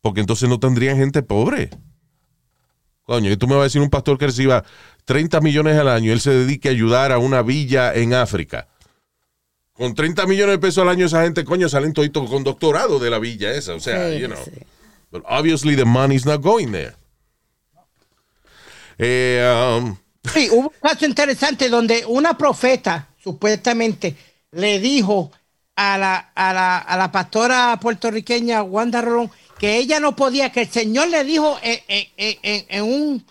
[0.00, 1.70] porque entonces no tendrían gente pobre.
[3.04, 4.64] Coño, y tú me vas a decir un pastor que reciba
[5.04, 8.68] 30 millones al año, él se dedique a ayudar a una villa en África.
[9.74, 13.10] Con 30 millones de pesos al año, esa gente, coño, salen toditos con doctorado de
[13.10, 13.74] la villa esa.
[13.74, 14.38] O sea, Sí, you know.
[14.44, 14.52] sí.
[15.10, 16.94] But obviously the money's not going there.
[18.98, 19.96] Eh, um,
[20.32, 24.16] Sí, hubo un caso interesante donde una profeta, supuestamente,
[24.52, 25.30] le dijo
[25.76, 30.62] a la, a la, a la pastora puertorriqueña Wanda Rolón que ella no podía, que
[30.62, 33.26] el Señor le dijo en, en- en- en un,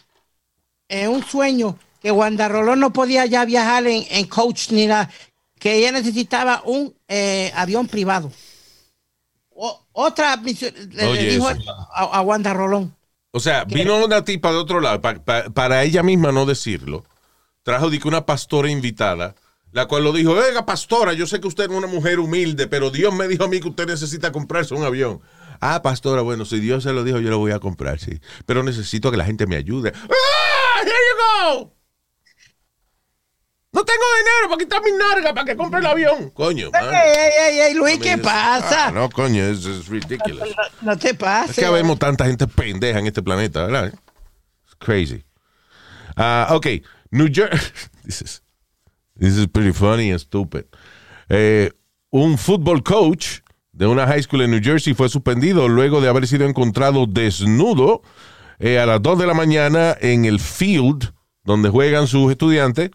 [0.88, 5.10] en un sueño que Wanda Rolón no podía ya viajar en, coach ni nada,
[5.60, 8.32] que ella necesitaba un eh, avión privado.
[9.56, 12.96] O- otra misión- le, dijo a, a Wanda Rolón.
[13.32, 17.06] o sea, vino una tipa de otro lado, pa- pa- para ella misma no decirlo.
[17.64, 19.36] Trajo de que una pastora invitada,
[19.72, 22.90] la cual lo dijo, oiga, pastora, yo sé que usted es una mujer humilde, pero
[22.92, 25.22] Dios me dijo a mí que usted necesita comprarse un avión.
[25.66, 28.20] Ah, pastora, bueno, si Dios se lo dijo, yo lo voy a comprar, sí.
[28.46, 29.94] Pero necesito que la gente me ayude.
[29.96, 30.82] ¡Ah!
[30.82, 31.74] ¡Here you go!
[33.72, 36.30] No tengo dinero para quitar mi narga para que compre el avión.
[36.32, 36.92] Coño, Ey, mano.
[36.92, 38.88] ey, ey, ey, Luis, ¿qué pasa?
[38.88, 40.42] ah, no, coño, es es ridiculous.
[40.82, 41.56] No, no te Es pases.
[41.56, 43.92] que vemos tanta gente pendeja en este planeta, ¿verdad?
[44.66, 45.24] It's crazy.
[46.16, 46.68] Ah, ok,
[47.10, 47.72] New Jersey.
[48.04, 48.42] this, is,
[49.18, 50.66] this is pretty funny and stupid.
[51.30, 51.72] Eh,
[52.12, 53.40] un football coach
[53.74, 58.02] de una high school en New Jersey fue suspendido luego de haber sido encontrado desnudo
[58.60, 61.12] eh, a las 2 de la mañana en el field
[61.44, 62.92] donde juegan sus estudiantes.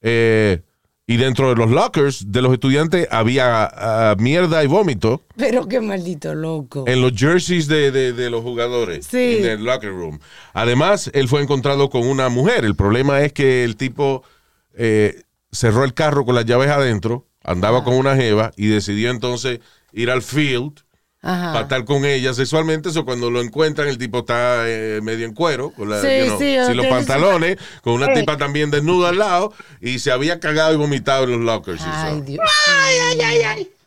[0.00, 0.62] Eh,
[1.06, 5.80] y dentro de los lockers de los estudiantes había ah, mierda y vómito Pero qué
[5.80, 6.84] maldito loco.
[6.86, 9.38] en los jerseys de, de- de los jugadores Sí.
[9.38, 10.18] en el locker room.
[10.52, 12.64] Además, él fue encontrado con una mujer.
[12.66, 14.22] El problema es que el tipo
[14.74, 19.60] eh, cerró el carro con las llaves adentro, andaba con una jeva y decidió entonces
[19.92, 20.80] ir al field
[21.20, 21.52] Ajá.
[21.52, 22.90] para estar con ella sexualmente.
[22.90, 26.24] Eso cuando lo encuentran, el tipo está eh, medio en cuero, con la- Sí, you
[26.26, 30.38] know, sí, sin los pantalones, con una tipa también desnuda al lado y se había
[30.40, 31.80] cagado y vomitado en los lockers.
[31.80, 32.24] y Ay, so.
[32.24, 32.48] Dios.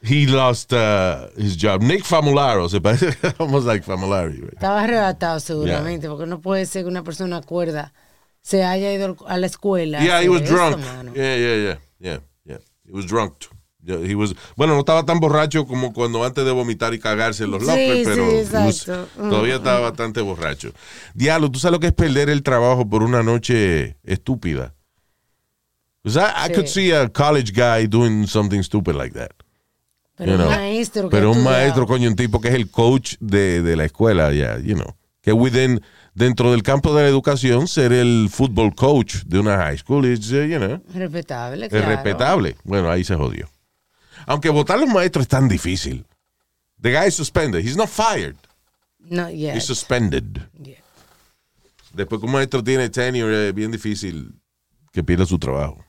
[0.04, 1.84] He lost uh, his job.
[1.84, 4.42] Nick Famularo, se parece almost like Famulari.
[4.42, 4.54] right?
[4.54, 7.94] Estaba arrebatado seguramente, porque no puede ser que una persona cuerda
[8.42, 10.00] se haya ido a la escuela.
[10.02, 10.78] Yeah, he was eso, drunk.
[10.80, 11.14] mano.
[11.14, 12.58] Yeah, yeah, yeah, yeah, yeah.
[12.84, 13.38] He was drunk.
[13.38, 13.50] too.
[13.84, 17.46] Yeah, he was, bueno, no estaba tan borracho como cuando antes de vomitar y cagarse
[17.46, 18.26] en los Sí, sí, pero.
[18.26, 20.72] Mm, todavía estaba bastante borracho.
[21.16, 24.76] Diablo, ¿tú sabes lo que es perder el trabajo por una noche estúpida?
[26.06, 26.54] I, I Sí.
[26.54, 29.32] could see a college guy doing something stupid like that.
[30.16, 30.50] Pero you un know.
[30.52, 31.10] maestro.
[31.10, 34.32] que Pero un maestro, coño, un tipo que es el coach de, de la escuela,
[34.32, 34.96] ya, you know.
[35.22, 35.82] Que within,
[36.16, 40.32] dentro del campo de la educación, ser el football coach de una high school is,
[40.32, 41.88] uh, you know, Respetable, es claro.
[41.88, 42.56] respetable.
[42.64, 43.48] Bueno, ahí se jodió.
[44.26, 46.06] Aunque votar a los maestros es tan difícil.
[46.82, 47.64] The guy is suspended.
[47.64, 48.36] He's not fired.
[49.00, 49.56] No, yeah.
[49.56, 50.42] He's suspended.
[50.62, 50.78] Yeah.
[51.94, 54.34] Después que un maestro tiene tenure, es bien difícil
[54.92, 55.84] que pierda su trabajo.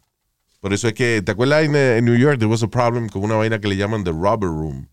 [0.61, 2.39] Por eso es que, ¿te acuerdas en, eh, en New York?
[2.39, 4.89] There was a problem con una vaina que le llaman the robber room.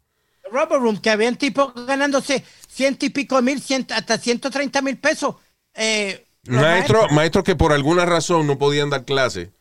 [0.51, 5.35] Rubber Room, que habían tipos ganándose ciento y pico mil, ciento, hasta 130 mil pesos.
[5.75, 9.51] Eh, Maestros maestros que por alguna razón no podían dar clase,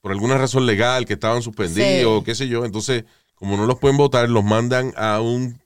[0.00, 2.24] por alguna razón legal, que estaban suspendidos, Sí.
[2.24, 5.60] qué sé yo, entonces, como no los pueden votar, los mandan a un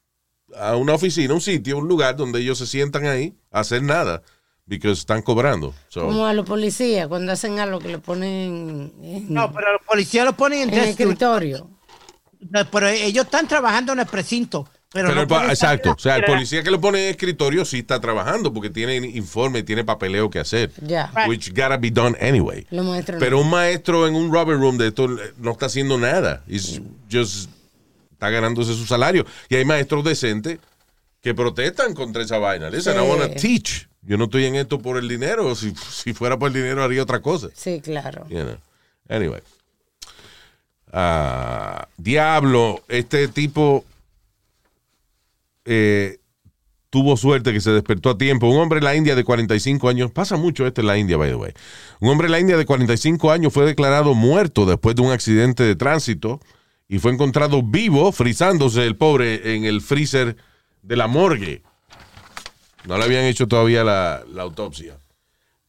[0.58, 4.22] a una oficina, un sitio, un lugar donde ellos se sientan ahí a hacer nada,
[4.68, 5.72] porque están cobrando.
[5.88, 9.82] So, Como a los policías, cuando hacen algo que le ponen en, No, pero los
[9.86, 11.70] policías lo ponen en en el escritorio.
[12.50, 14.68] No, Pero ellos están trabajando en el precinto.
[14.92, 17.10] Pero, pero no el pa- pueden exacto, o sea, el policía que lo pone en
[17.10, 20.70] escritorio sí está trabajando porque tiene informe, tiene papeleo que hacer.
[20.82, 21.28] Right.
[21.28, 22.66] Which gotta be done anyway.
[22.70, 22.94] No.
[23.18, 26.44] Pero un maestro en un rubber room de esto eh, no está haciendo nada.
[26.46, 26.80] He's
[27.10, 27.48] just
[28.12, 29.24] está ganándose su salario.
[29.48, 30.58] Y hay maestros decentes
[31.22, 32.68] que protestan contra esa vaina.
[32.68, 33.88] Listen, I wanna teach.
[34.02, 35.54] Yo no estoy en esto por el dinero.
[35.54, 37.48] Si, si fuera por el dinero haría otra cosa.
[37.54, 38.26] Sí, claro.
[38.28, 38.56] You know.
[39.08, 39.40] Anyway.
[40.92, 43.84] Ah, diablo, este tipo
[45.64, 46.18] eh,
[46.90, 48.48] tuvo suerte que se despertó a tiempo.
[48.48, 51.30] Un hombre en la India de 45 años, pasa mucho esto en la India, by
[51.30, 51.52] the way.
[52.00, 55.62] Un hombre en la India de 45 años fue declarado muerto después de un accidente
[55.62, 56.40] de tránsito
[56.88, 60.36] y fue encontrado vivo, frizándose el pobre en el freezer
[60.82, 61.62] de la morgue.
[62.84, 64.98] No le habían hecho todavía la, la autopsia.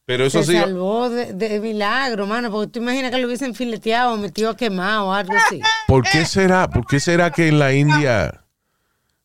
[0.04, 0.58] Pero eso Se sí.
[0.58, 5.12] salvó de, de milagro, mano, porque tú imaginas que lo hubiesen fileteado, metido quemado o
[5.12, 5.62] algo así.
[5.88, 6.68] ¿Por qué será?
[6.68, 8.43] ¿Por qué será que en la India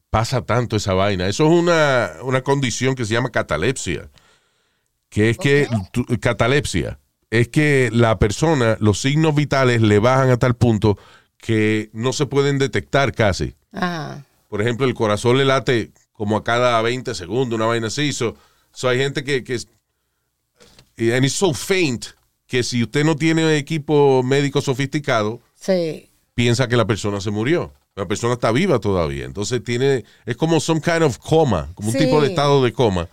[0.10, 1.28] pasa tanto esa vaina?
[1.28, 4.10] Eso es una, una condición que se llama catalepsia.
[5.10, 6.99] Que es que, tu- catalepsia,
[7.32, 10.97] es que la persona, los signos vitales le bajan a tal punto
[11.38, 13.55] que no se pueden detectar casi.
[13.72, 14.26] Ajá.
[14.49, 18.12] por ejemplo, el corazón le late como a cada 20 segundos, una vaina así.
[18.14, 18.36] So,
[18.74, 19.68] so hay gente que, que es,
[20.97, 22.05] y- and it's so faint
[22.47, 26.10] que si usted no tiene equipo médico sofisticado, Sí.
[26.34, 27.74] piensa que la persona se murió.
[28.00, 29.26] La persona está viva todavía.
[29.26, 33.08] Entonces tiene, es como some kind of coma, como un tipo de estado de coma,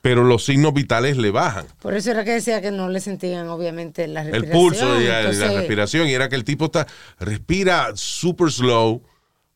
[0.00, 1.66] pero los signos vitales le bajan.
[1.80, 4.62] Por eso era que decía que no le sentían, obviamente, la El respiración.
[4.62, 6.08] pulso y la- respiración.
[6.08, 6.86] Y era que el tipo está,
[7.20, 9.00] respira super slow,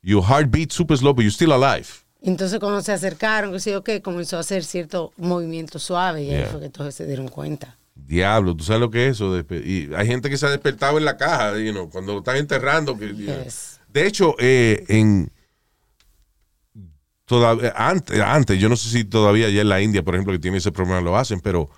[0.02, 1.86] your heart beats super slow, but you're still alive.
[2.22, 6.36] Entonces, cuando se acercaron, que sí, ok, comenzó a hacer cierto movimiento suave y ahí
[6.38, 6.46] Yeah.
[6.50, 7.76] fue que todos se dieron cuenta.
[7.94, 9.36] Diablo, ¿tú sabes lo que es eso?
[9.50, 12.36] Y hay gente que se ha despertado en la caja, you know, cuando lo están
[12.36, 12.96] enterrando.
[12.96, 13.12] Que.
[13.14, 13.75] Yes.
[13.96, 15.32] De hecho, eh, en
[17.24, 20.38] todavía antes, antes, yo no sé si todavía ya en la India, por ejemplo, que
[20.38, 21.70] tiene ese problema lo hacen, pero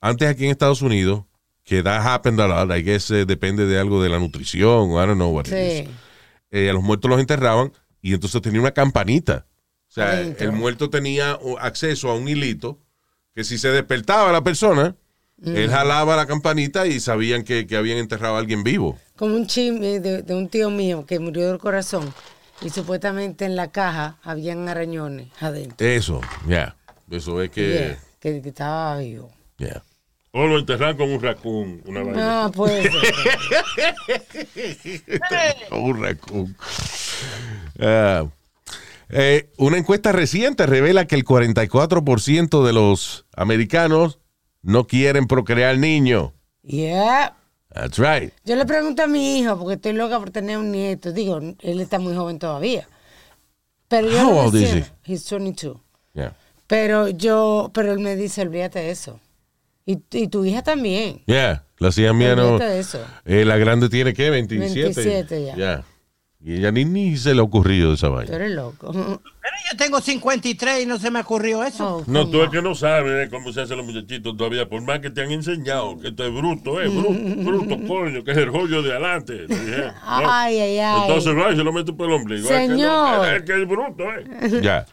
[0.00, 1.24] antes aquí en Estados Unidos,
[1.64, 5.04] que that happened a lot, I guess eh, depende de algo de la nutrición, o
[5.04, 5.88] I don't know what it is.
[5.88, 5.94] Sí.
[6.52, 9.44] Eh, a los muertos los enterraban y entonces tenía una campanita.
[9.90, 10.46] O sea, Adentro.
[10.46, 12.78] el muerto tenía acceso a un hilito
[13.34, 14.96] que si se despertaba la persona,
[15.44, 18.98] él jalaba la campanita y sabían que, que habían enterrado a alguien vivo.
[19.16, 22.12] Como un chisme de, de un tío mío que murió del corazón
[22.60, 25.86] y supuestamente en la caja habían arañones adentro.
[25.86, 26.76] Eso, ya.
[27.10, 27.72] Eso es que...
[27.72, 29.30] Yeah, que, que estaba vivo.
[29.58, 29.82] ya.
[30.30, 32.44] O lo enterran con un raccoon, una vaina.
[32.44, 32.86] Ah, pues.
[35.70, 36.56] Un raccoon.
[37.80, 38.26] Ah,
[39.08, 44.18] eh, una encuesta reciente revela que el 44% de los americanos
[44.68, 46.30] no quieren procrear niños.
[46.62, 47.34] yeah.
[47.74, 48.32] That's right.
[48.44, 51.12] Yo le pregunto a mi hijo, porque estoy loca por tener un nieto.
[51.12, 52.88] Digo, él está muy joven todavía.
[53.88, 55.76] Pero yo How old is siento- He's 22.
[56.14, 56.34] Yeah.
[56.66, 59.20] Pero yo, pero él me dice, olvídate de eso.
[59.86, 61.22] Y, y tu hija también.
[61.26, 62.54] Yeah, la hacía mía no.
[62.54, 63.00] Olvídate de eso.
[63.24, 65.02] Eh, la grande tiene que 27.
[65.02, 65.56] 27 ya.
[65.56, 65.84] Ya.
[66.40, 68.34] Y ella ni, ni se le ha ocurrido esa Tú vaina.
[68.36, 68.92] eres loco.
[68.92, 71.96] Pero yo tengo 53 y no se me ocurrió eso.
[71.96, 74.80] Oh, No, tú es que no sabes eh, cómo se hacen los muchachitos todavía, por
[74.82, 78.36] más que te han enseñado que esto es bruto, es bruto, bruto, coño, que es
[78.36, 79.46] el rollo de adelante.
[79.48, 79.56] ¿no?
[80.04, 81.00] Ay, ay, ay.
[81.08, 82.48] Entonces va y se lo mete por el ombligo.
[82.48, 83.34] Es que no, Señor.
[83.34, 84.60] Es que es bruto, ¿eh?
[84.62, 84.86] Ya.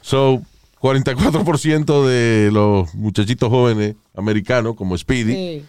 [0.00, 0.40] So,
[0.80, 5.64] 44% de los muchachitos jóvenes americanos, como Speedy, Sí.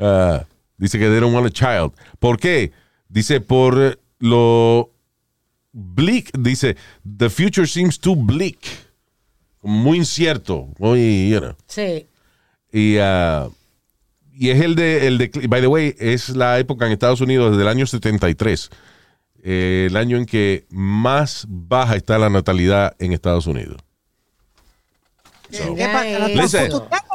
[0.00, 0.38] uh,
[0.78, 1.92] dice que they don't want a child.
[2.18, 2.72] ¿Por qué?
[3.08, 4.90] Dice por lo
[5.72, 8.66] bleak, dice, the future seems too bleak.
[9.62, 11.56] Muy incierto, muy, you know.
[11.66, 12.06] Sí.
[12.72, 13.48] Y, ah,
[14.32, 17.52] y es el de, el de, by the way, es la época en Estados Unidos
[17.52, 18.70] desde el año 73,
[19.42, 23.78] eh, el año en que más baja está la natalidad en Estados Unidos.
[25.50, 26.28] ¿La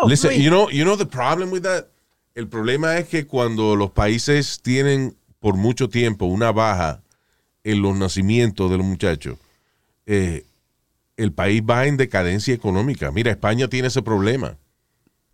[0.08, 1.88] Listen, you know, you know the problem with that?
[2.36, 7.02] El problema es que cuando los países tienen por mucho tiempo una baja
[7.64, 9.38] en los nacimientos de los muchachos,
[10.06, 10.46] eh,
[11.18, 13.12] el país va en decadencia económica.
[13.12, 14.58] Mira, España tiene ese problema.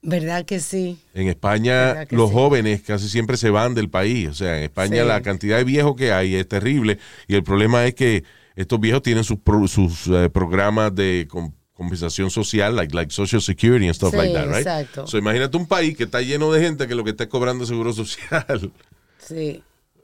[0.02, 1.00] ¿Verdad que sí?
[1.16, 2.36] En España ¿Verdad que los sí?
[2.36, 4.30] jóvenes casi siempre se van del país.
[4.30, 5.08] O sea, en España Sí.
[5.08, 7.00] la cantidad de viejos que hay es terrible.
[7.28, 8.24] Y el problema es que
[8.56, 13.42] estos viejos tienen sus, pro- sus eh, programas de com- compensación social, like, like Social
[13.42, 14.58] Security and stuff Sí, like that, right?
[14.60, 15.08] exacto.
[15.08, 17.70] So, imagínate un país que está lleno de gente que lo que está cobrando es
[17.70, 18.72] seguro social.
[19.20, 19.64] Sí.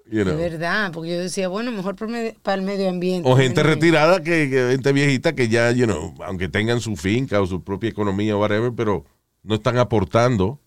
[0.10, 0.36] You know.
[0.36, 3.30] De verdad, porque yo decía, bueno, mejor para el medio ambiente.
[3.30, 7.42] O gente retirada, que, que gente viejita que ya, you know, aunque tengan su finca
[7.42, 9.06] o su propia economía o whatever, pero
[9.44, 10.60] no están aportando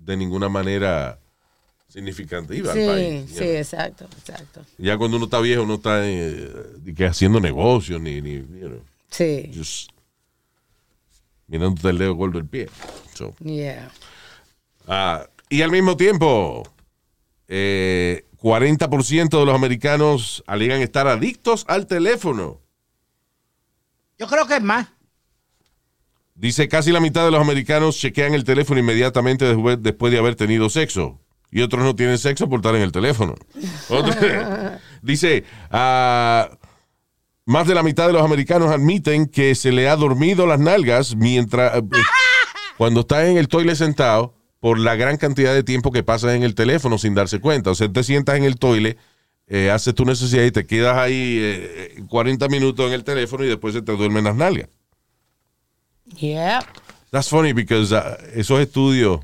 [0.00, 1.18] de ninguna manera
[1.88, 3.30] significativa Sí, al país.
[3.30, 3.48] sí, know.
[3.48, 4.60] exacto, exacto.
[4.78, 6.48] Ya cuando uno está viejo, no está eh,
[6.96, 8.80] que haciendo negocios, ni, ni you know,
[9.10, 9.90] Sí, just
[11.46, 12.68] mirándote el dedo gordo del pie.
[13.14, 13.90] So, yeah.
[14.88, 16.64] ah, y al mismo tiempo,
[17.48, 22.60] eh, 40% de los americanos alegan estar adictos al teléfono.
[24.18, 24.88] Yo creo que es más.
[26.34, 30.68] Dice casi la mitad de los americanos chequean el teléfono inmediatamente después, de haber tenido
[30.68, 31.20] sexo.
[31.50, 33.34] Y otros no tienen sexo por estar en el teléfono.
[35.02, 36.50] Dice, ah,
[37.46, 41.16] más de la mitad de los americanos admiten que se le ha dormido las nalgas
[41.16, 41.82] mientras, eh,
[42.76, 44.35] cuando está en el toilet sentado
[44.66, 47.70] por la gran cantidad de tiempo que pasa en el teléfono sin darse cuenta.
[47.70, 48.98] O sea, te sientas en el toilet,
[49.46, 53.46] eh, haces tu necesidad y te quedas ahí eh, 40 minutos en el teléfono y
[53.46, 54.68] después se te duermen las nalgas.
[56.16, 56.66] Yeah.
[57.12, 59.20] That's funny because uh, esos estudios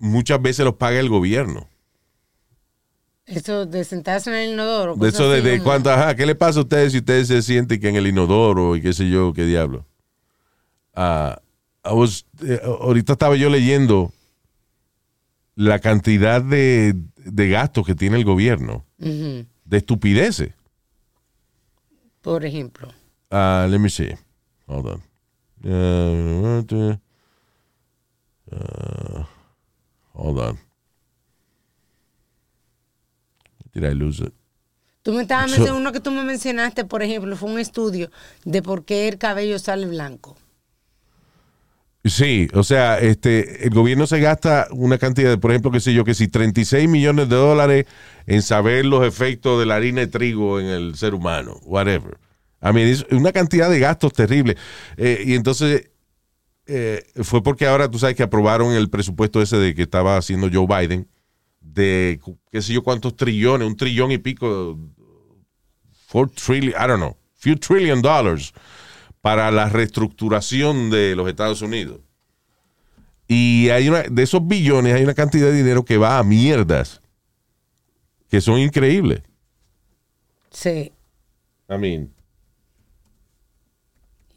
[0.00, 1.68] muchas veces los paga el gobierno.
[3.26, 4.96] Eso de sentarse en el inodoro.
[4.96, 7.88] De eso de, de ajá, ¿qué le pasa a ustedes si ustedes se sienten que
[7.88, 9.86] en el inodoro y qué sé yo, qué diablo?
[10.96, 11.40] Ah,
[11.84, 14.12] I was- eh, ahorita estaba yo leyendo
[15.56, 20.52] la cantidad de, de gastos que tiene el gobierno, de estupideces.
[22.22, 22.88] Por ejemplo.
[23.30, 24.14] uh, let me see.
[24.66, 25.02] Hold on.
[25.64, 26.96] Uh,
[28.52, 29.24] uh,
[30.14, 30.58] hold on.
[33.72, 34.32] Did I lose it?
[35.02, 38.10] Tú me estabas So- mencionando uno que tú me mencionaste, por ejemplo, fue un estudio
[38.44, 40.36] de por qué el cabello sale blanco.
[42.04, 45.92] Sí, o sea, este, el gobierno se gasta una cantidad de, por ejemplo, qué sé
[45.92, 47.86] yo, que si 36 millones de dólares
[48.26, 52.18] en saber los efectos de la harina de trigo en el ser humano, whatever.
[52.62, 54.56] I mean, es una cantidad de gastos terribles.
[54.96, 55.90] Eh, y entonces,
[56.66, 60.48] eh, fue porque ahora tú sabes que aprobaron el presupuesto ese de que estaba haciendo
[60.50, 61.06] Joe Biden,
[61.60, 62.18] de
[62.50, 64.78] qué sé yo cuántos trillones, un trillón y pico,
[66.06, 68.54] four trillion, I don't know, few trillion dollars
[69.20, 72.00] para la reestructuración de los Estados Unidos.
[73.28, 77.00] Y hay una, de esos billones hay una cantidad de dinero que va a mierdas
[78.28, 79.22] que son increíbles.
[80.50, 80.92] Sí.
[81.68, 82.12] I mean,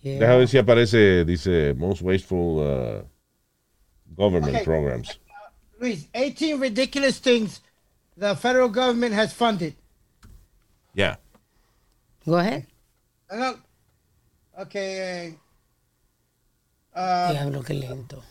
[0.02, 0.20] Yeah.
[0.20, 3.04] déjame ver si aparece, dice, most wasteful uh,
[4.18, 4.66] government Okay.
[4.66, 5.18] programs.
[5.80, 7.62] Luis, 18 ridiculous things
[8.18, 9.76] the federal government has funded.
[10.94, 11.16] Yeah.
[12.26, 12.68] Go ahead.
[13.32, 13.56] No.
[14.60, 15.36] Okay.
[16.96, 18.24] Uh, Diablo, qué lento.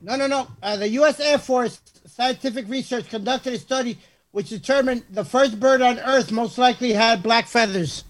[0.00, 0.48] no, no, no.
[0.62, 1.20] Uh, the U.S.
[1.20, 3.98] Air Force scientific research conducted a study
[4.30, 8.04] which determined the first bird on Earth most likely had black feathers.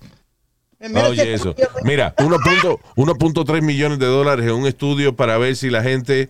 [0.79, 1.55] Mira Oye, eso.
[1.85, 6.29] Mira, 1.- 1.3 millones de dólares en un estudio para ver si la gente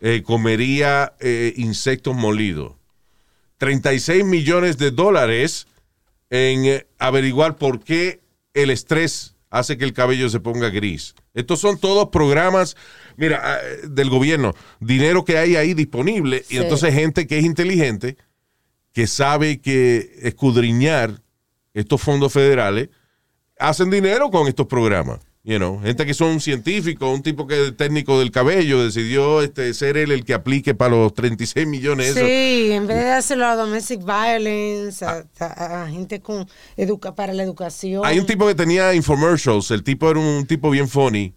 [0.00, 2.72] eh, comería eh, insectos molidos.
[3.58, 5.66] 36 millones de dólares
[6.30, 8.20] en eh, averiguar por qué
[8.54, 11.14] el estrés hace que el cabello se ponga gris.
[11.34, 12.74] Estos son todos programas,
[13.16, 18.16] mira, ah, del gobierno, dinero que hay ahí disponible y entonces gente que es inteligente,
[18.92, 21.22] que sabe que escudriñar
[21.74, 22.88] estos fondos federales,
[23.58, 25.20] hacen dinero con estos programas.
[25.44, 29.74] You know, gente que son científicos, un tipo que es técnico del cabello decidió este,
[29.74, 32.14] ser él el que aplique para los 36 millones.
[32.14, 37.32] Sí, en vez de hacerlo a domestic violence, a, a- a gente con educa para
[37.32, 38.02] la educación.
[38.04, 39.72] Hay un tipo que tenía infomercials.
[39.72, 41.34] El tipo era un tipo bien funny.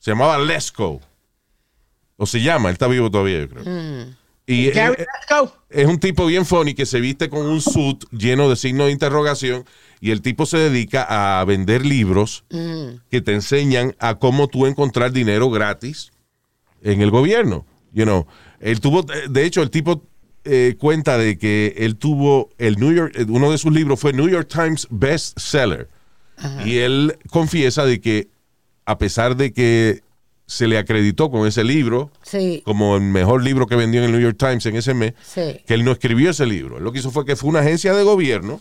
[0.00, 1.00] Se llamaba Lesco.
[2.16, 4.06] O se llama, él está vivo todavía, yo creo.
[4.46, 5.52] Y Gary, eh, let's go.
[5.70, 8.92] es un tipo bien funny que se viste con un suit lleno de signos de
[8.92, 9.64] interrogación.
[10.04, 15.12] Y el tipo se dedica a vender libros que te enseñan a cómo tú encontrar
[15.12, 16.12] dinero gratis
[16.82, 17.64] en el gobierno.
[17.94, 18.26] You know,
[18.60, 20.02] él tuvo, de hecho, el tipo
[20.44, 24.12] eh, cuenta de que él tuvo el New York, eh, uno de sus libros fue
[24.12, 25.88] New York Times Best Seller.
[26.66, 28.28] Y él confiesa de que
[28.84, 30.02] a pesar de que
[30.46, 34.12] se le acreditó con ese libro Sí, como el mejor libro que vendió en el
[34.12, 35.62] New York Times en ese mes, sí.
[35.66, 36.76] que él no escribió ese libro.
[36.76, 38.60] Él Lo que hizo fue que fue una agencia de gobierno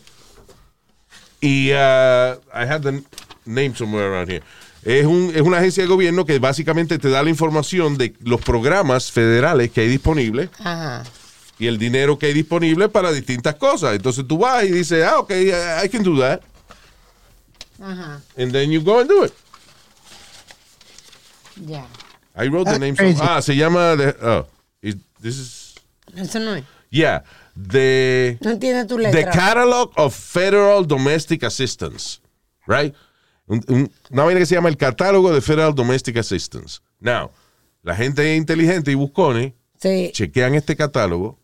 [1.45, 3.03] y uh, I have the
[3.45, 4.41] name somewhere around here.
[4.83, 8.41] Es, un, es una agencia de gobierno que básicamente te da la información de los
[8.41, 11.03] programas federales que hay disponibles Ajá.
[11.59, 13.95] y el dinero que hay disponible para distintas cosas.
[13.95, 15.31] Entonces tú vas y dices, ah, ok,
[15.83, 16.41] I can do that.
[17.81, 18.21] Ajá.
[18.37, 19.33] And then you go and do it.
[21.65, 21.85] Ya.
[22.35, 22.95] I wrote the That's name.
[22.95, 23.19] crazy.
[23.21, 24.45] ah, se llama, the- oh,
[24.81, 25.75] it- this is,
[26.15, 26.63] Eso no es.
[26.89, 27.23] yeah,
[27.55, 28.37] the...
[28.41, 29.31] No entiende tu The letra.
[29.31, 32.19] Catalog of Federal Domestic Assistance,
[32.67, 32.93] right?
[33.47, 36.79] Un- un- una vaina que se llama el catálogo de Federal Domestic Assistance.
[36.99, 37.31] Now,
[37.83, 40.11] la gente inteligente y buscones Sí.
[40.13, 41.37] chequean este catálogo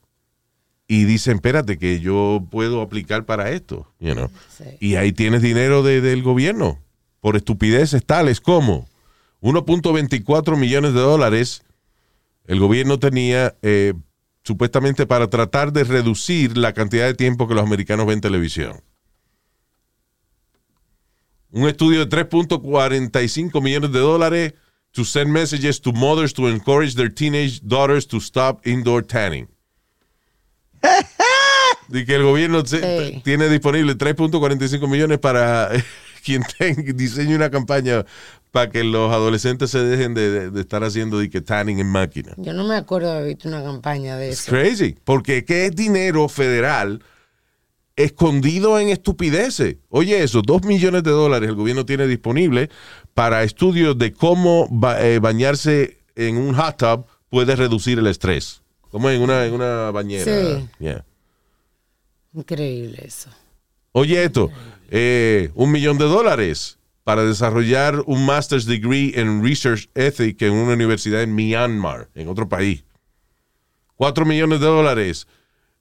[0.88, 4.32] y dicen, espérate, que yo puedo aplicar para esto, you know?
[4.58, 4.64] Sí.
[4.80, 6.80] Y ahí tienes dinero de- del gobierno
[7.20, 8.88] por estupideces tales como
[9.42, 11.64] 1.24 millones de dólares
[12.48, 13.94] el gobierno tenía eh,
[14.44, 18.82] supuestamente para tratar de reducir la cantidad de tiempo que los americanos ven televisión.
[21.52, 24.54] Un estudio de 3.45 millones de dólares
[24.92, 29.48] to send messages to mothers to encourage their teenage daughters to stop indoor tanning.
[31.90, 33.22] De que el gobierno Sí.
[33.24, 35.70] tiene disponible 3.45 millones para
[36.24, 36.44] quien
[36.96, 38.06] diseñe una campaña
[38.52, 41.88] para que los adolescentes se dejen de, de- de estar haciendo de que tanning en
[41.88, 42.34] máquina.
[42.38, 44.52] Yo no me acuerdo de haber visto una campaña de It's eso.
[44.52, 44.96] crazy.
[45.04, 47.04] Porque ¿qué es dinero federal
[47.96, 49.76] escondido en estupideces?
[49.90, 52.70] Oye, eso, dos millones de dólares el gobierno tiene disponible
[53.14, 58.62] para estudios de cómo ba- eh, bañarse en un hot tub puede reducir el estrés.
[58.90, 60.26] Como en una, en una bañera.
[60.26, 60.68] Sí.
[60.80, 61.06] Yeah.
[62.34, 63.30] Increíble eso.
[63.92, 64.52] Oye, esto,
[64.90, 70.74] eh, un millón de dólares para desarrollar un master's degree en research ethic en una
[70.74, 72.84] universidad en Myanmar, en otro país.
[73.96, 75.28] Cuatro millones de dólares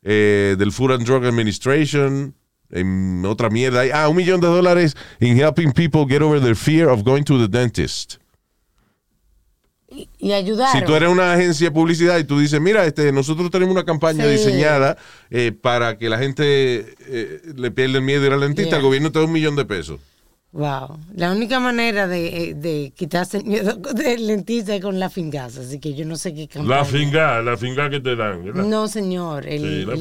[0.02, 2.34] eh, del Food and Drug Administration
[2.70, 3.82] en otra mierda.
[3.92, 7.38] Ah, un millón de dólares in helping people get over their fear of going to
[7.38, 8.16] the dentist.
[10.18, 10.78] Y ayudaron.
[10.80, 13.84] Si tú eres una agencia de publicidad y tú dices, mira, este, nosotros tenemos una
[13.84, 14.30] campaña Sí.
[14.32, 14.98] diseñada
[15.30, 18.76] eh, para que la gente eh, le pierda el miedo de ir al dentista, Yeah.
[18.78, 19.98] el gobierno te da un millón de pesos.
[20.52, 20.98] Wow.
[21.14, 25.60] La única manera de, eh, de quitarse el miedo del dentista es con la fingaza,
[25.60, 26.76] así que yo no sé qué campaña.
[26.78, 28.64] La finga, la finga que te dan, ¿verdad?
[28.64, 29.46] No, señor.
[29.46, 30.00] El, Sí, la el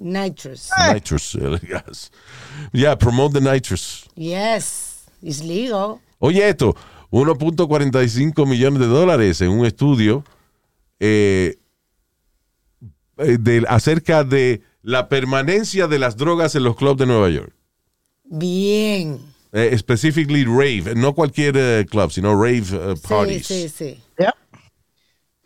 [0.00, 0.70] nitrous.
[0.94, 2.10] Nitrous, eh, yes.
[2.72, 4.04] Yeah, promote the nitrous.
[4.14, 5.04] Yes.
[5.22, 5.96] It's legal.
[6.18, 6.74] Oye, esto,
[7.10, 10.24] 1.45 millones de dólares en un estudio
[11.00, 11.56] eh,
[13.18, 17.52] eh, de- acerca de la permanencia de las drogas en los clubs de Nueva York.
[18.24, 19.18] Bien.
[19.52, 22.76] Eh, specifically rave, no cualquier eh, club, sino rave Sí,
[23.08, 23.46] parties.
[23.46, 23.98] sí, sí.
[24.18, 24.34] Yep.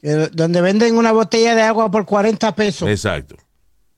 [0.02, 2.88] Eh, Donde venden una botella de agua por 40 pesos.
[2.88, 3.36] Exacto.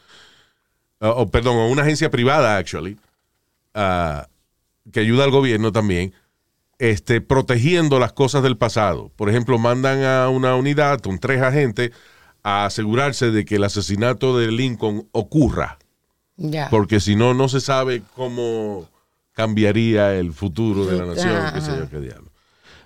[0.99, 2.97] o perdón, una agencia privada, actually,
[3.75, 4.29] ah,
[4.93, 6.15] que ayuda al gobierno también,
[6.81, 9.13] este, protegiendo las cosas del pasado.
[9.17, 11.93] Por ejemplo, mandan a una unidad con tres agentes
[12.43, 15.79] a asegurarse de que el asesinato de Lincoln ocurra
[16.71, 18.89] porque si no, no se sabe cómo
[19.33, 21.53] cambiaría el futuro de la nación, Ajá.
[21.53, 22.31] qué sé yo, qué diablo.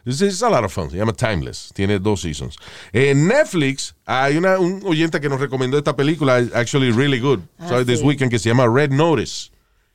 [0.04, 0.90] It's, it's a lot of fun.
[0.90, 1.70] Se llama Timeless.
[1.72, 2.56] Tiene dos seasons.
[2.92, 7.82] En Netflix hay una, un oyente que nos recomendó esta película, actually really good, Ah,
[7.86, 9.50] this weekend, que se llama Red Notice.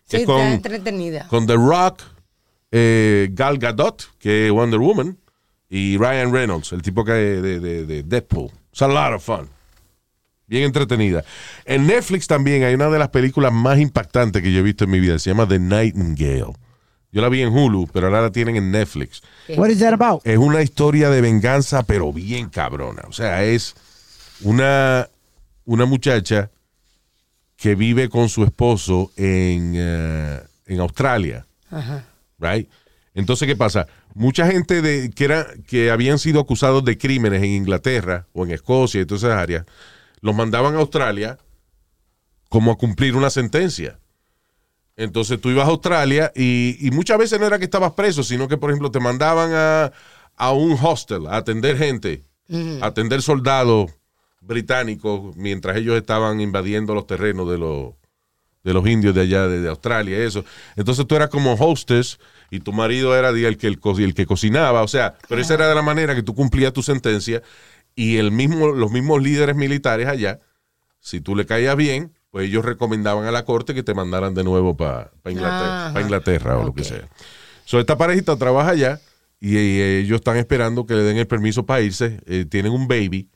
[0.08, 1.28] Que Sí, es con, entretenida.
[1.28, 2.02] con The Rock,
[2.72, 5.18] eh, Gal Gadot, que es Wonder Woman,
[5.70, 8.52] y Ryan Reynolds, el tipo que de, de, de Deadpool.
[8.72, 9.50] It's a lot of fun.
[10.48, 11.24] Bien entretenida.
[11.66, 14.90] En Netflix también hay una de las películas más impactantes que yo he visto en
[14.90, 15.20] mi vida.
[15.20, 16.54] Se llama The Nightingale.
[17.12, 19.22] Yo la vi en Hulu, pero ahora la tienen en Netflix.
[19.58, 20.22] What is that about?
[20.26, 23.04] Es una historia de venganza, pero bien cabrona.
[23.08, 23.76] O sea, es
[24.42, 25.08] una,
[25.66, 26.50] una muchacha
[27.56, 31.46] que vive con su esposo en, eh, en Australia.
[31.70, 32.06] Ajá.
[32.40, 32.70] Right?
[33.14, 33.88] Entonces, ¿qué pasa?
[34.14, 38.52] Mucha gente de, que, era, que habían sido acusados de crímenes en Inglaterra o en
[38.52, 39.66] Escocia y todas esas áreas,
[40.22, 41.38] los mandaban a Australia
[42.50, 44.00] como a cumplir una sentencia.
[44.96, 48.48] Entonces tú ibas a Australia y, y muchas veces no era que estabas preso, sino
[48.48, 49.92] que, por ejemplo, te mandaban a,
[50.36, 52.24] a un hostel a atender gente,
[52.82, 53.92] a atender soldados
[54.42, 57.94] británicos mientras ellos estaban invadiendo los terrenos de los
[58.64, 60.43] de los indios de allá, de, de Australia, eso.
[60.76, 62.20] Entonces tú eras como hostess
[62.51, 65.70] y tu marido era el, que, el, el que cocinaba, o sea, pero esa era
[65.70, 67.41] de la manera que tú cumplías tu sentencia
[67.95, 70.39] y el mismo, los mismos líderes militares allá,
[70.99, 74.43] si tú le caías bien, pues ellos recomendaban a la corte que te mandaran de
[74.43, 77.07] nuevo para Inglaterra, pa Inglaterra o lo que sea.
[77.66, 78.99] So, esta parejita trabaja allá
[79.39, 83.30] y, ellos están esperando que le den el permiso para irse, eh, tienen un baby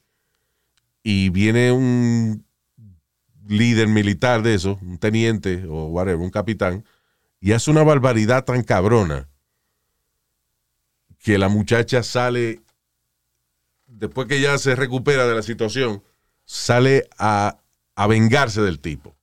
[1.01, 2.45] y viene un
[3.47, 6.83] líder militar de eso, un teniente o whatever, un capitán,
[7.39, 9.27] y hace una barbaridad tan cabrona
[11.19, 12.61] que la muchacha sale,
[13.87, 16.03] después que ya se recupera de la situación,
[16.45, 17.57] sale a,
[17.95, 19.15] a vengarse del tipo.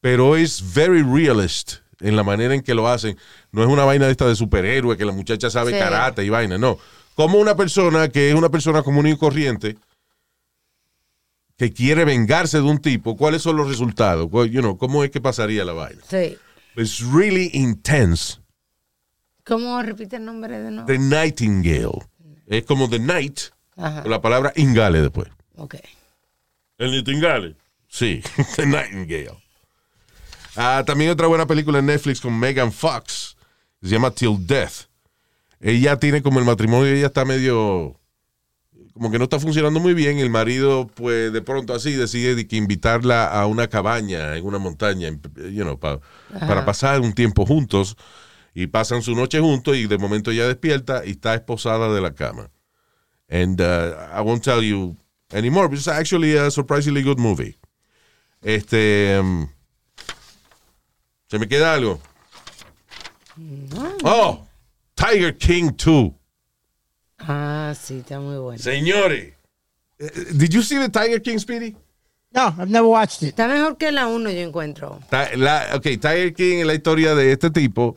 [0.00, 3.18] Pero es very realist en la manera en que lo hacen.
[3.52, 5.78] No es una vaina de esta de superhéroe, que la muchacha sabe Sí.
[5.78, 6.78] karate y vaina, no.
[7.14, 9.76] Como una persona que es una persona común y corriente,
[11.60, 14.26] que quiere vengarse de un tipo, ¿cuáles son los resultados?
[14.30, 16.00] Well, you know, ¿Cómo es que pasaría la vaina?
[16.08, 16.38] Sí.
[16.74, 18.38] It's really intense.
[19.44, 20.86] ¿Cómo repite el nombre de nuevo?
[20.86, 21.98] The Nightingale.
[22.46, 23.40] Es como The Night,
[23.76, 24.00] Ajá.
[24.00, 25.28] con la palabra ingale después.
[25.56, 25.74] Ok.
[26.78, 27.54] El Nitingale.
[27.88, 28.22] Sí,
[28.56, 29.36] The Nightingale.
[30.56, 33.36] Ah, también otra buena película en Netflix con Megan Fox.
[33.82, 34.86] Se llama Till Death.
[35.60, 37.99] Ella tiene como el matrimonio, ella está medio.
[39.00, 40.18] Como que no está funcionando muy bien.
[40.18, 44.58] El marido, pues de pronto así, decide de que invitarla a una cabaña en una
[44.58, 45.08] montaña,
[45.50, 46.00] you know, pa-
[46.38, 47.96] para pasar un tiempo juntos.
[48.52, 52.12] Y pasan su noche juntos y de momento ella despierta y está esposada de la
[52.12, 52.50] cama.
[53.30, 54.96] And uh, I won't tell you
[55.32, 57.56] anymore, but it's actually a surprisingly good movie.
[58.42, 59.16] Este.
[59.18, 59.48] um,
[61.30, 62.00] ¿Se me queda algo?
[64.04, 64.46] Oh,
[64.94, 66.12] Tiger King 2.
[67.20, 68.58] Ah, sí, está muy bueno.
[68.62, 69.34] Señores.
[69.98, 71.76] eh, Did you see the Tiger King, Speedy?
[72.32, 73.30] No, I've never watched it.
[73.30, 75.00] Está mejor que la 1, yo encuentro.
[75.10, 77.96] Ta- la- ok, Tiger King es la historia de este tipo.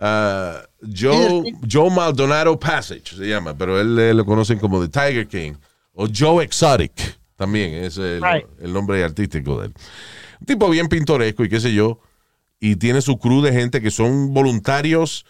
[0.00, 0.60] uh,
[0.94, 5.52] Joe, Joe Maldonado Passage se llama, pero él eh, lo conocen como The Tiger King.
[5.94, 6.92] O Joe Exotic
[7.36, 8.46] también, es el, Right.
[8.60, 9.74] el nombre artístico de él.
[10.40, 12.00] Un tipo bien pintoresco y qué sé yo.
[12.60, 15.24] Y tiene su crew de gente que son voluntarios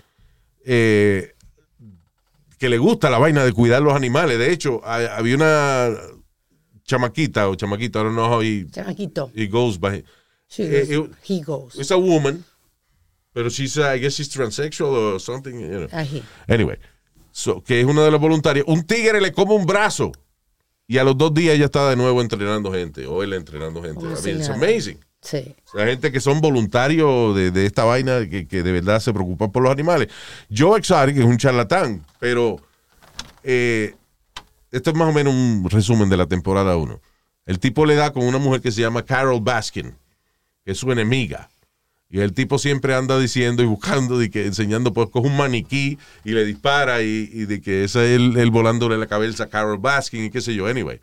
[0.65, 1.33] eh,
[2.61, 4.39] que le gusta la vaina de cuidar los animales.
[4.39, 5.89] De hecho, ha- había una
[6.85, 9.31] chamaquita o know how he, Chamaquito.
[9.35, 10.05] he goes by.
[10.47, 11.75] She Eh, goes, eh, he goes.
[11.77, 12.45] It's a woman,
[13.33, 15.59] pero she's, uh, I guess she's transsexual or something.
[15.59, 15.89] You know.
[15.91, 16.23] Ají.
[16.49, 16.77] Anyway,
[17.33, 18.67] so, que es una de las voluntarias.
[18.69, 20.13] Un tigre le come un brazo
[20.87, 23.95] y a los dos días ya está de nuevo entrenando gente o él entrenando gente.
[24.05, 24.99] Como I mean, it's amazing.
[25.23, 25.55] Sí.
[25.71, 29.53] Sea, gente que son voluntarios de, de esta vaina que, que de verdad se preocupan
[29.53, 30.09] por los animales.
[30.55, 32.57] Joe Exotic es un charlatán, pero
[33.43, 33.95] eh,
[34.71, 37.01] esto es más o menos un resumen de la temporada 1.
[37.47, 39.95] El tipo le da con una mujer que se llama Carol Baskin,
[40.65, 41.51] que es su enemiga.
[42.09, 46.33] Y el tipo siempre anda diciendo y buscando que enseñando, pues coge un maniquí y
[46.33, 50.31] le dispara y, de que ese es él volándole la cabeza a Carol Baskin y
[50.31, 50.67] qué sé yo.
[50.67, 51.01] Anyway,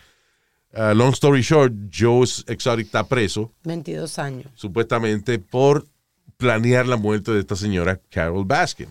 [0.73, 4.51] uh, long story short, Joe Exotic está preso 22 años.
[4.55, 5.87] supuestamente por
[6.37, 8.89] planear la muerte de esta señora Carol Baskin,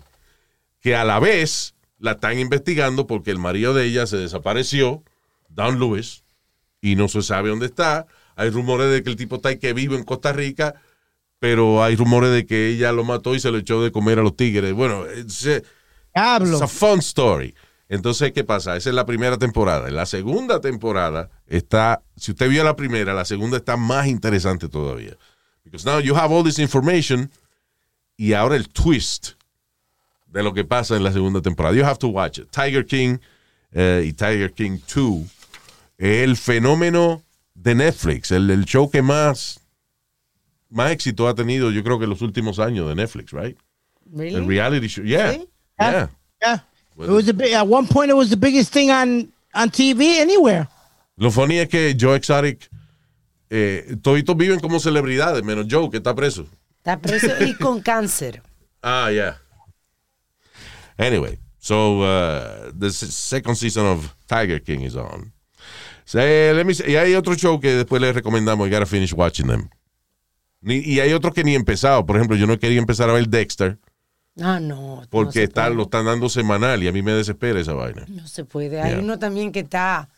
[0.80, 5.02] que a la vez la están investigando porque el marido de ella se desapareció,
[5.48, 6.24] Don Lewis,
[6.80, 8.06] y no se sabe dónde está.
[8.34, 10.74] Hay rumores de que el tipo está ahí que vive en Costa Rica,
[11.38, 14.22] pero hay rumores de que ella lo mató y se lo echó de comer a
[14.22, 14.72] los tigres.
[14.74, 15.62] Bueno, it's a,
[16.14, 16.52] Diablo.
[16.58, 17.54] it's a fun story.
[17.88, 18.76] Entonces, ¿qué pasa?
[18.76, 19.88] Esa es la primera temporada.
[19.88, 24.68] En la segunda temporada está, si usted vio la primera, la segunda está más interesante
[24.68, 25.16] todavía.
[25.64, 27.30] Because now you have all this information
[28.16, 29.32] y ahora el twist
[30.26, 31.74] de lo que pasa en la segunda temporada.
[31.74, 32.50] You have to watch it.
[32.50, 33.18] Tiger King
[33.72, 35.36] eh, y Tiger King 2
[35.98, 37.22] el fenómeno
[37.54, 39.60] de Netflix, el, el show que más,
[40.68, 43.58] más éxito ha tenido, yo creo que en los últimos años de Netflix, right?
[44.12, 44.36] Really?
[44.36, 45.04] El reality show.
[45.04, 45.32] Yeah.
[45.32, 45.48] Sí.
[45.78, 46.10] Yeah.
[46.40, 46.66] Yeah.
[46.98, 50.18] It was the big, at one point it was the biggest thing on on TV
[50.18, 50.66] anywhere.
[51.18, 52.68] Lo funny es que Joe Exotic,
[53.50, 56.46] eh, toditos viven como celebridades, menos Joe, que está preso.
[56.78, 58.42] Está preso y con cáncer.
[58.88, 59.38] Ah, yeah.
[60.98, 65.32] Anyway, so uh, the second season of Tiger King is on.
[66.04, 68.66] So, let me say- y hay otro show que después les recomendamos.
[68.68, 69.68] You gotta finish watching them.
[70.62, 72.06] Ni- y hay otros que ni he empezado.
[72.06, 73.76] Por ejemplo, yo no quería empezar a ver Dexter
[74.40, 74.96] Ah, no.
[75.00, 78.04] no porque está, lo están dando semanal y a mí me desespera esa vaina.
[78.08, 78.80] No se puede.
[78.82, 79.00] Hay Yeah.
[79.02, 80.08] uno también que está.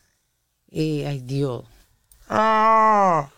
[0.70, 1.64] eh, ay, Dios.
[2.28, 3.28] Ah.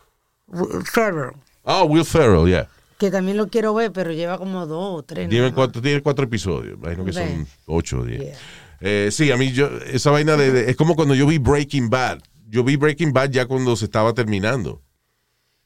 [0.93, 1.33] Ferrell.
[1.63, 2.69] Oh, Will Ferrell, yeah.
[2.99, 5.29] Que también lo quiero ver, pero lleva como dos o tres.
[5.29, 6.77] Tiene cuatro, tiene cuatro episodios.
[6.79, 8.21] Imagino que son ocho o diez.
[8.21, 8.37] Yeah.
[8.81, 11.89] Eh, sí, a mí yo, esa vaina de, de- es como cuando yo vi Breaking
[11.91, 12.21] Bad.
[12.49, 14.83] Yo vi Breaking Bad ya cuando se estaba terminando.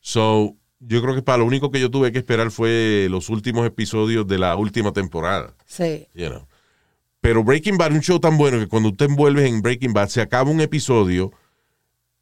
[0.00, 0.54] So,
[0.87, 4.26] yo creo que para lo único que yo tuve que esperar fue los últimos episodios
[4.26, 5.55] de la última temporada.
[5.66, 6.07] Sí.
[6.14, 6.47] you know.
[7.20, 10.09] Pero Breaking Bad es un show tan bueno que cuando usted envuelve en Breaking Bad,
[10.09, 11.32] se acaba un episodio,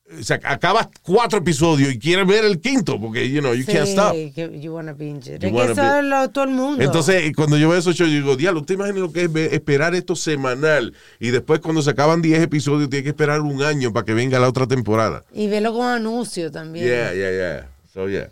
[0.08, 3.64] eh, se ac- acaba cuatro episodios y quiere ver el quinto, porque, you know, you
[3.66, 4.14] can't stop.
[4.14, 5.40] you wanna binge it.
[5.42, 6.84] You Es que wanna eso be- es lo- todo el mundo.
[6.84, 9.94] Entonces, cuando yo veo esos shows, yo digo, diablo, ¿usted imagina lo que es esperar
[9.96, 10.94] esto semanal?
[11.18, 14.38] Y después, cuando se acaban 10 episodios, tiene que esperar un año para que venga
[14.38, 15.24] la otra temporada.
[15.32, 16.86] Y velo con anuncio también.
[16.86, 17.68] Yeah, yeah, yeah.
[17.92, 18.28] So, yeah.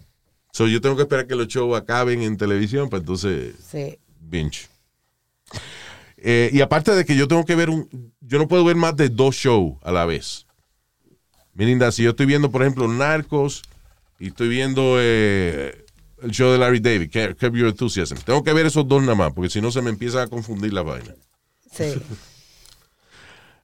[0.53, 3.99] So, yo tengo que esperar que los shows acaben en televisión para entonces Sí.
[4.21, 4.69] binge.
[6.17, 8.13] Eh, y aparte de que yo tengo que ver un.
[8.21, 10.47] Yo no puedo ver más de dos shows a la vez.
[11.55, 13.63] Mi linda, si yo estoy viendo, por ejemplo, Narcos
[14.19, 15.85] y estoy viendo eh,
[16.23, 19.33] el show de Larry David, Curb Your Enthusiasm, tengo que ver esos dos nada más,
[19.33, 21.15] porque si no se me empieza a confundir la vaina.
[21.73, 21.95] Sí.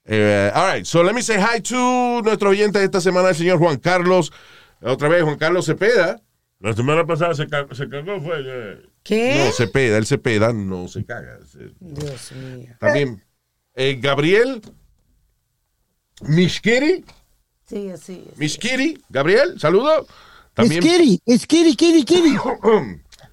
[0.09, 3.34] Eh, all right, so let me say hi to nuestro oyente de esta semana, el
[3.34, 4.32] señor Juan Carlos.
[4.80, 6.22] Otra vez, Juan Carlos Cepeda.
[6.61, 8.37] La semana pasada se, ca- se cagó, fue.
[8.47, 9.45] eh, ¿Qué?
[9.45, 11.39] No, Cepeda, el Cepeda no se caga.
[11.47, 12.75] Se- Dios mío.
[12.81, 13.23] También
[13.75, 14.63] eh, Gabriel
[16.23, 17.05] Mishkiri,
[17.69, 18.39] Sí, así es.
[18.39, 20.07] Mishkiri, Gabriel, saludo.
[20.55, 20.83] También,
[21.27, 22.37] es Kitty, Kitty, Kitty.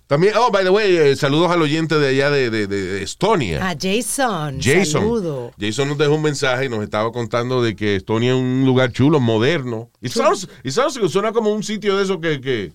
[0.08, 3.60] también, oh, by the way, eh, saludos al oyente de allá de, de- de- Estonia.
[3.70, 4.60] Ah, Jason.
[4.60, 4.86] Jason.
[5.04, 5.54] Saludo.
[5.58, 8.92] Jason nos dejó un mensaje y nos estaba contando de que Estonia es un lugar
[8.92, 9.90] chulo, moderno.
[10.02, 12.74] Y sounds, it sounds- suena como un sitio de eso que, que,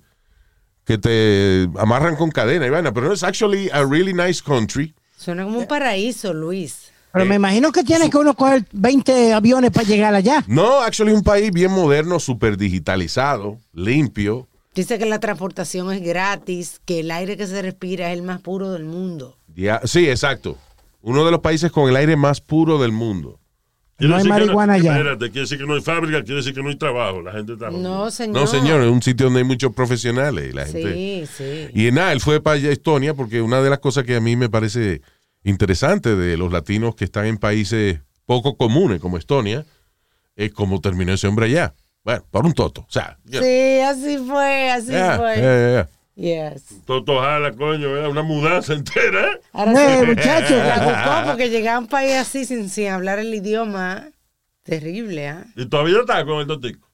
[0.89, 4.95] que te amarran con cadena y vaina, pero es actually a really nice country.
[5.19, 6.91] Suena como un paraíso, Luis.
[7.13, 10.43] Pero Eh, me imagino que tiene que uno coger 20 aviones para llegar allá.
[10.47, 14.49] No, actually es un país bien moderno, súper digitalizado, limpio.
[14.75, 18.41] Dice que la transportación es gratis, que el aire que se respira es el más
[18.41, 19.37] puro del mundo.
[19.55, 20.57] Ya- sí, exacto.
[21.03, 23.39] Uno de los países con el aire más puro del mundo.
[23.99, 24.97] Quiere No hay marihuana allá.
[24.97, 27.21] Espérate, quiere decir que no hay fábrica, quiere decir que no hay trabajo.
[27.21, 27.69] La gente está.
[27.71, 28.37] No, señor.
[28.41, 30.95] No, señor, es un sitio donde hay muchos profesionales y la gente.
[30.95, 31.69] Sí, sí.
[31.75, 34.49] Y nada, él fue para Estonia porque una de las cosas que a mí me
[34.49, 35.03] parece
[35.43, 39.67] interesante de los latinos que están en países poco comunes como Estonia
[40.37, 41.75] es cómo terminó ese hombre allá.
[42.05, 42.83] Bueno, por un toto.
[42.83, 45.37] O sea, Sí, así fue, así ya, fue.
[45.37, 45.89] ya, ya, ya.
[46.19, 46.65] Yes.
[46.85, 49.27] Toto jala, coño, era una mudanza entera.
[49.35, 49.41] ¿eh?
[49.53, 50.57] Ahora Eh, sí, muchacho.
[50.57, 54.11] la buscó porque llegaba a un país así sin, sin hablar el idioma.
[54.65, 55.47] Terrible, ¿ah?
[55.55, 56.89] Y todavía está con el totico.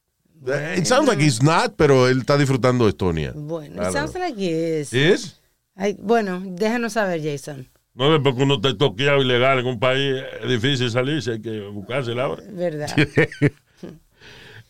[0.77, 3.33] It sounds like he's not, pero él está disfrutando de Estonia.
[3.35, 3.89] Bueno, Claro.
[3.91, 4.93] it sounds like it is.
[4.93, 5.41] ¿Es?
[5.75, 7.67] Ay, bueno, déjanos saber, Jason.
[7.95, 11.61] No es porque uno está toqueado ilegal en un país, es difícil salirse, hay que
[11.69, 12.43] buscársela ahora.
[12.51, 12.91] ¿Verdad?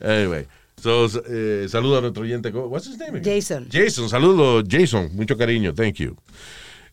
[0.00, 0.46] Anyway.
[0.84, 2.50] So, eh, saludo a nuestro oyente.
[2.50, 3.22] What's his name?
[3.22, 3.66] Jason.
[3.70, 5.08] Jason, saludo, Jason.
[5.16, 6.14] Mucho cariño, thank you.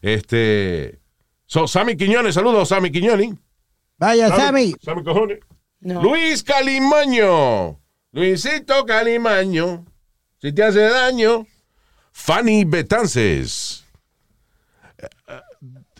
[0.01, 0.97] Este.
[1.45, 3.35] So, Sammy Quiñones, saludos, Sammy Quiñones.
[3.97, 4.73] Vaya, Sammy.
[4.81, 5.39] ¿Sabe cojones?
[5.81, 6.01] No.
[6.01, 7.81] Luis Calimaño.
[8.13, 9.85] Luisito Calimaño.
[10.41, 11.45] Si te hace daño.
[12.13, 13.83] Fanny Betances.
[14.99, 15.41] Eh, eh,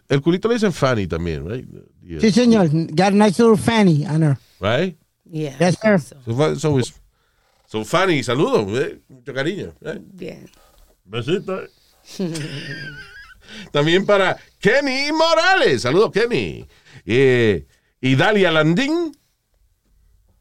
[0.08, 1.68] El culito le dicen Fanny también, right?
[2.02, 2.22] Yeah.
[2.22, 2.70] Sí, señor.
[2.72, 4.38] Got a nice little fanny on her.
[4.62, 4.98] Right?
[5.30, 5.58] Yeah.
[5.60, 6.00] Yes, sir.
[6.00, 6.16] So,
[6.56, 7.01] So, fa-
[7.72, 9.74] so, Fanny, saludos, eh, mucho cariño.
[9.86, 9.98] eh.
[10.02, 10.50] bien.
[11.06, 11.62] Besito.
[11.64, 11.70] eh.
[13.72, 15.82] También para Kenny Morales.
[15.82, 16.66] Saludos, Kenny.
[17.06, 17.66] Eh,
[18.00, 19.16] y Dalia Landín.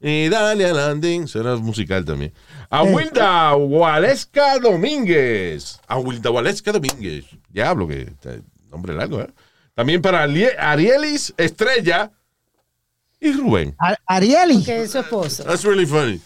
[0.00, 1.26] Y Dalia Landín.
[1.28, 2.32] Será musical también.
[2.70, 5.80] A Wilda Waleska Domínguez.
[5.88, 7.24] A Wilda Waleska Domínguez.
[7.48, 9.30] Diablo, que eh, nombre largo, ¿eh?
[9.74, 12.12] También para Arielis Estrella
[13.18, 13.74] y Rubén.
[13.78, 14.62] A- Arieli.
[14.64, 15.42] Que es su esposo.
[15.44, 16.20] That's really funny.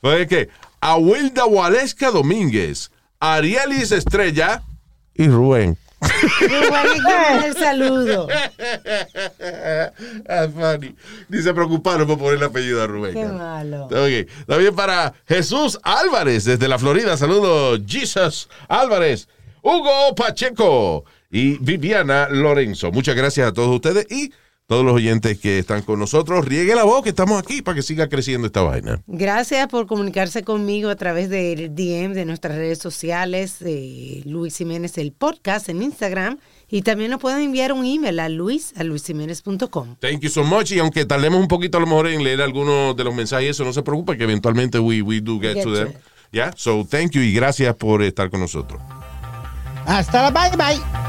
[0.00, 0.48] Fue que
[0.80, 2.90] a Wilda Waleska Domínguez,
[3.20, 4.62] Arielis Estrella
[5.14, 5.76] y Rubén.
[6.42, 8.28] Igual el saludo.
[10.28, 10.94] Ah, funny.
[11.28, 13.14] Ni se preocuparon por poner el apellido a Rubén.
[13.14, 13.88] Qué malo.
[14.46, 17.16] También para Jesús Álvarez desde la Florida.
[17.16, 19.28] Saludos, Jesus Álvarez,
[19.62, 22.92] Hugo Pacheco y Viviana Lorenzo.
[22.92, 24.32] Muchas gracias a todos ustedes y
[24.68, 26.44] todos los oyentes que están con nosotros.
[26.44, 29.00] Riegue la voz que estamos aquí para que siga creciendo esta vaina.
[29.06, 33.56] Gracias por comunicarse conmigo a través del DM de nuestras redes sociales,
[34.26, 36.36] Luis Jiménez el podcast en Instagram.
[36.68, 39.96] Y también nos pueden enviar un email a luis a luisjiménez.com.
[40.00, 40.70] Thank you so much.
[40.70, 43.64] Y aunque tardemos un poquito a lo mejor en leer algunos de los mensajes, eso
[43.64, 45.88] no se preocupe que eventualmente we, we do get, Get to to them.
[45.88, 45.96] it.
[46.30, 46.52] Yeah.
[46.54, 48.82] So thank you y gracias por estar con nosotros.
[49.86, 51.07] Hasta la bye bye.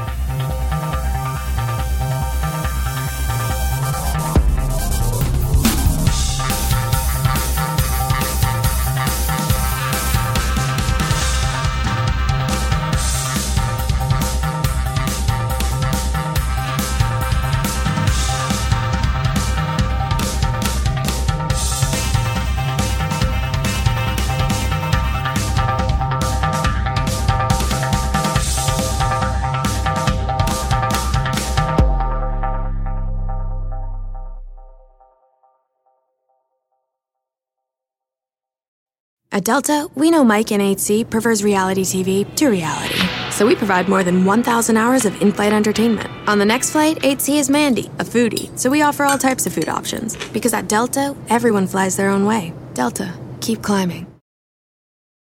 [39.32, 42.98] At Delta, we know Mike in 8C prefers reality TV to reality.
[43.30, 46.10] So we provide more than 1,000 hours of in flight entertainment.
[46.28, 48.50] On the next flight, 8C is Mandy, a foodie.
[48.58, 50.16] So we offer all types of food options.
[50.32, 52.52] Because at Delta, everyone flies their own way.
[52.74, 54.08] Delta, keep climbing.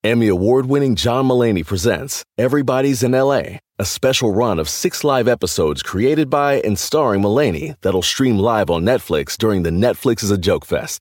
[0.05, 5.27] Emmy award winning John Mullaney presents Everybody's in LA, a special run of six live
[5.27, 10.31] episodes created by and starring Mullaney that'll stream live on Netflix during the Netflix is
[10.31, 11.01] a Joke Fest.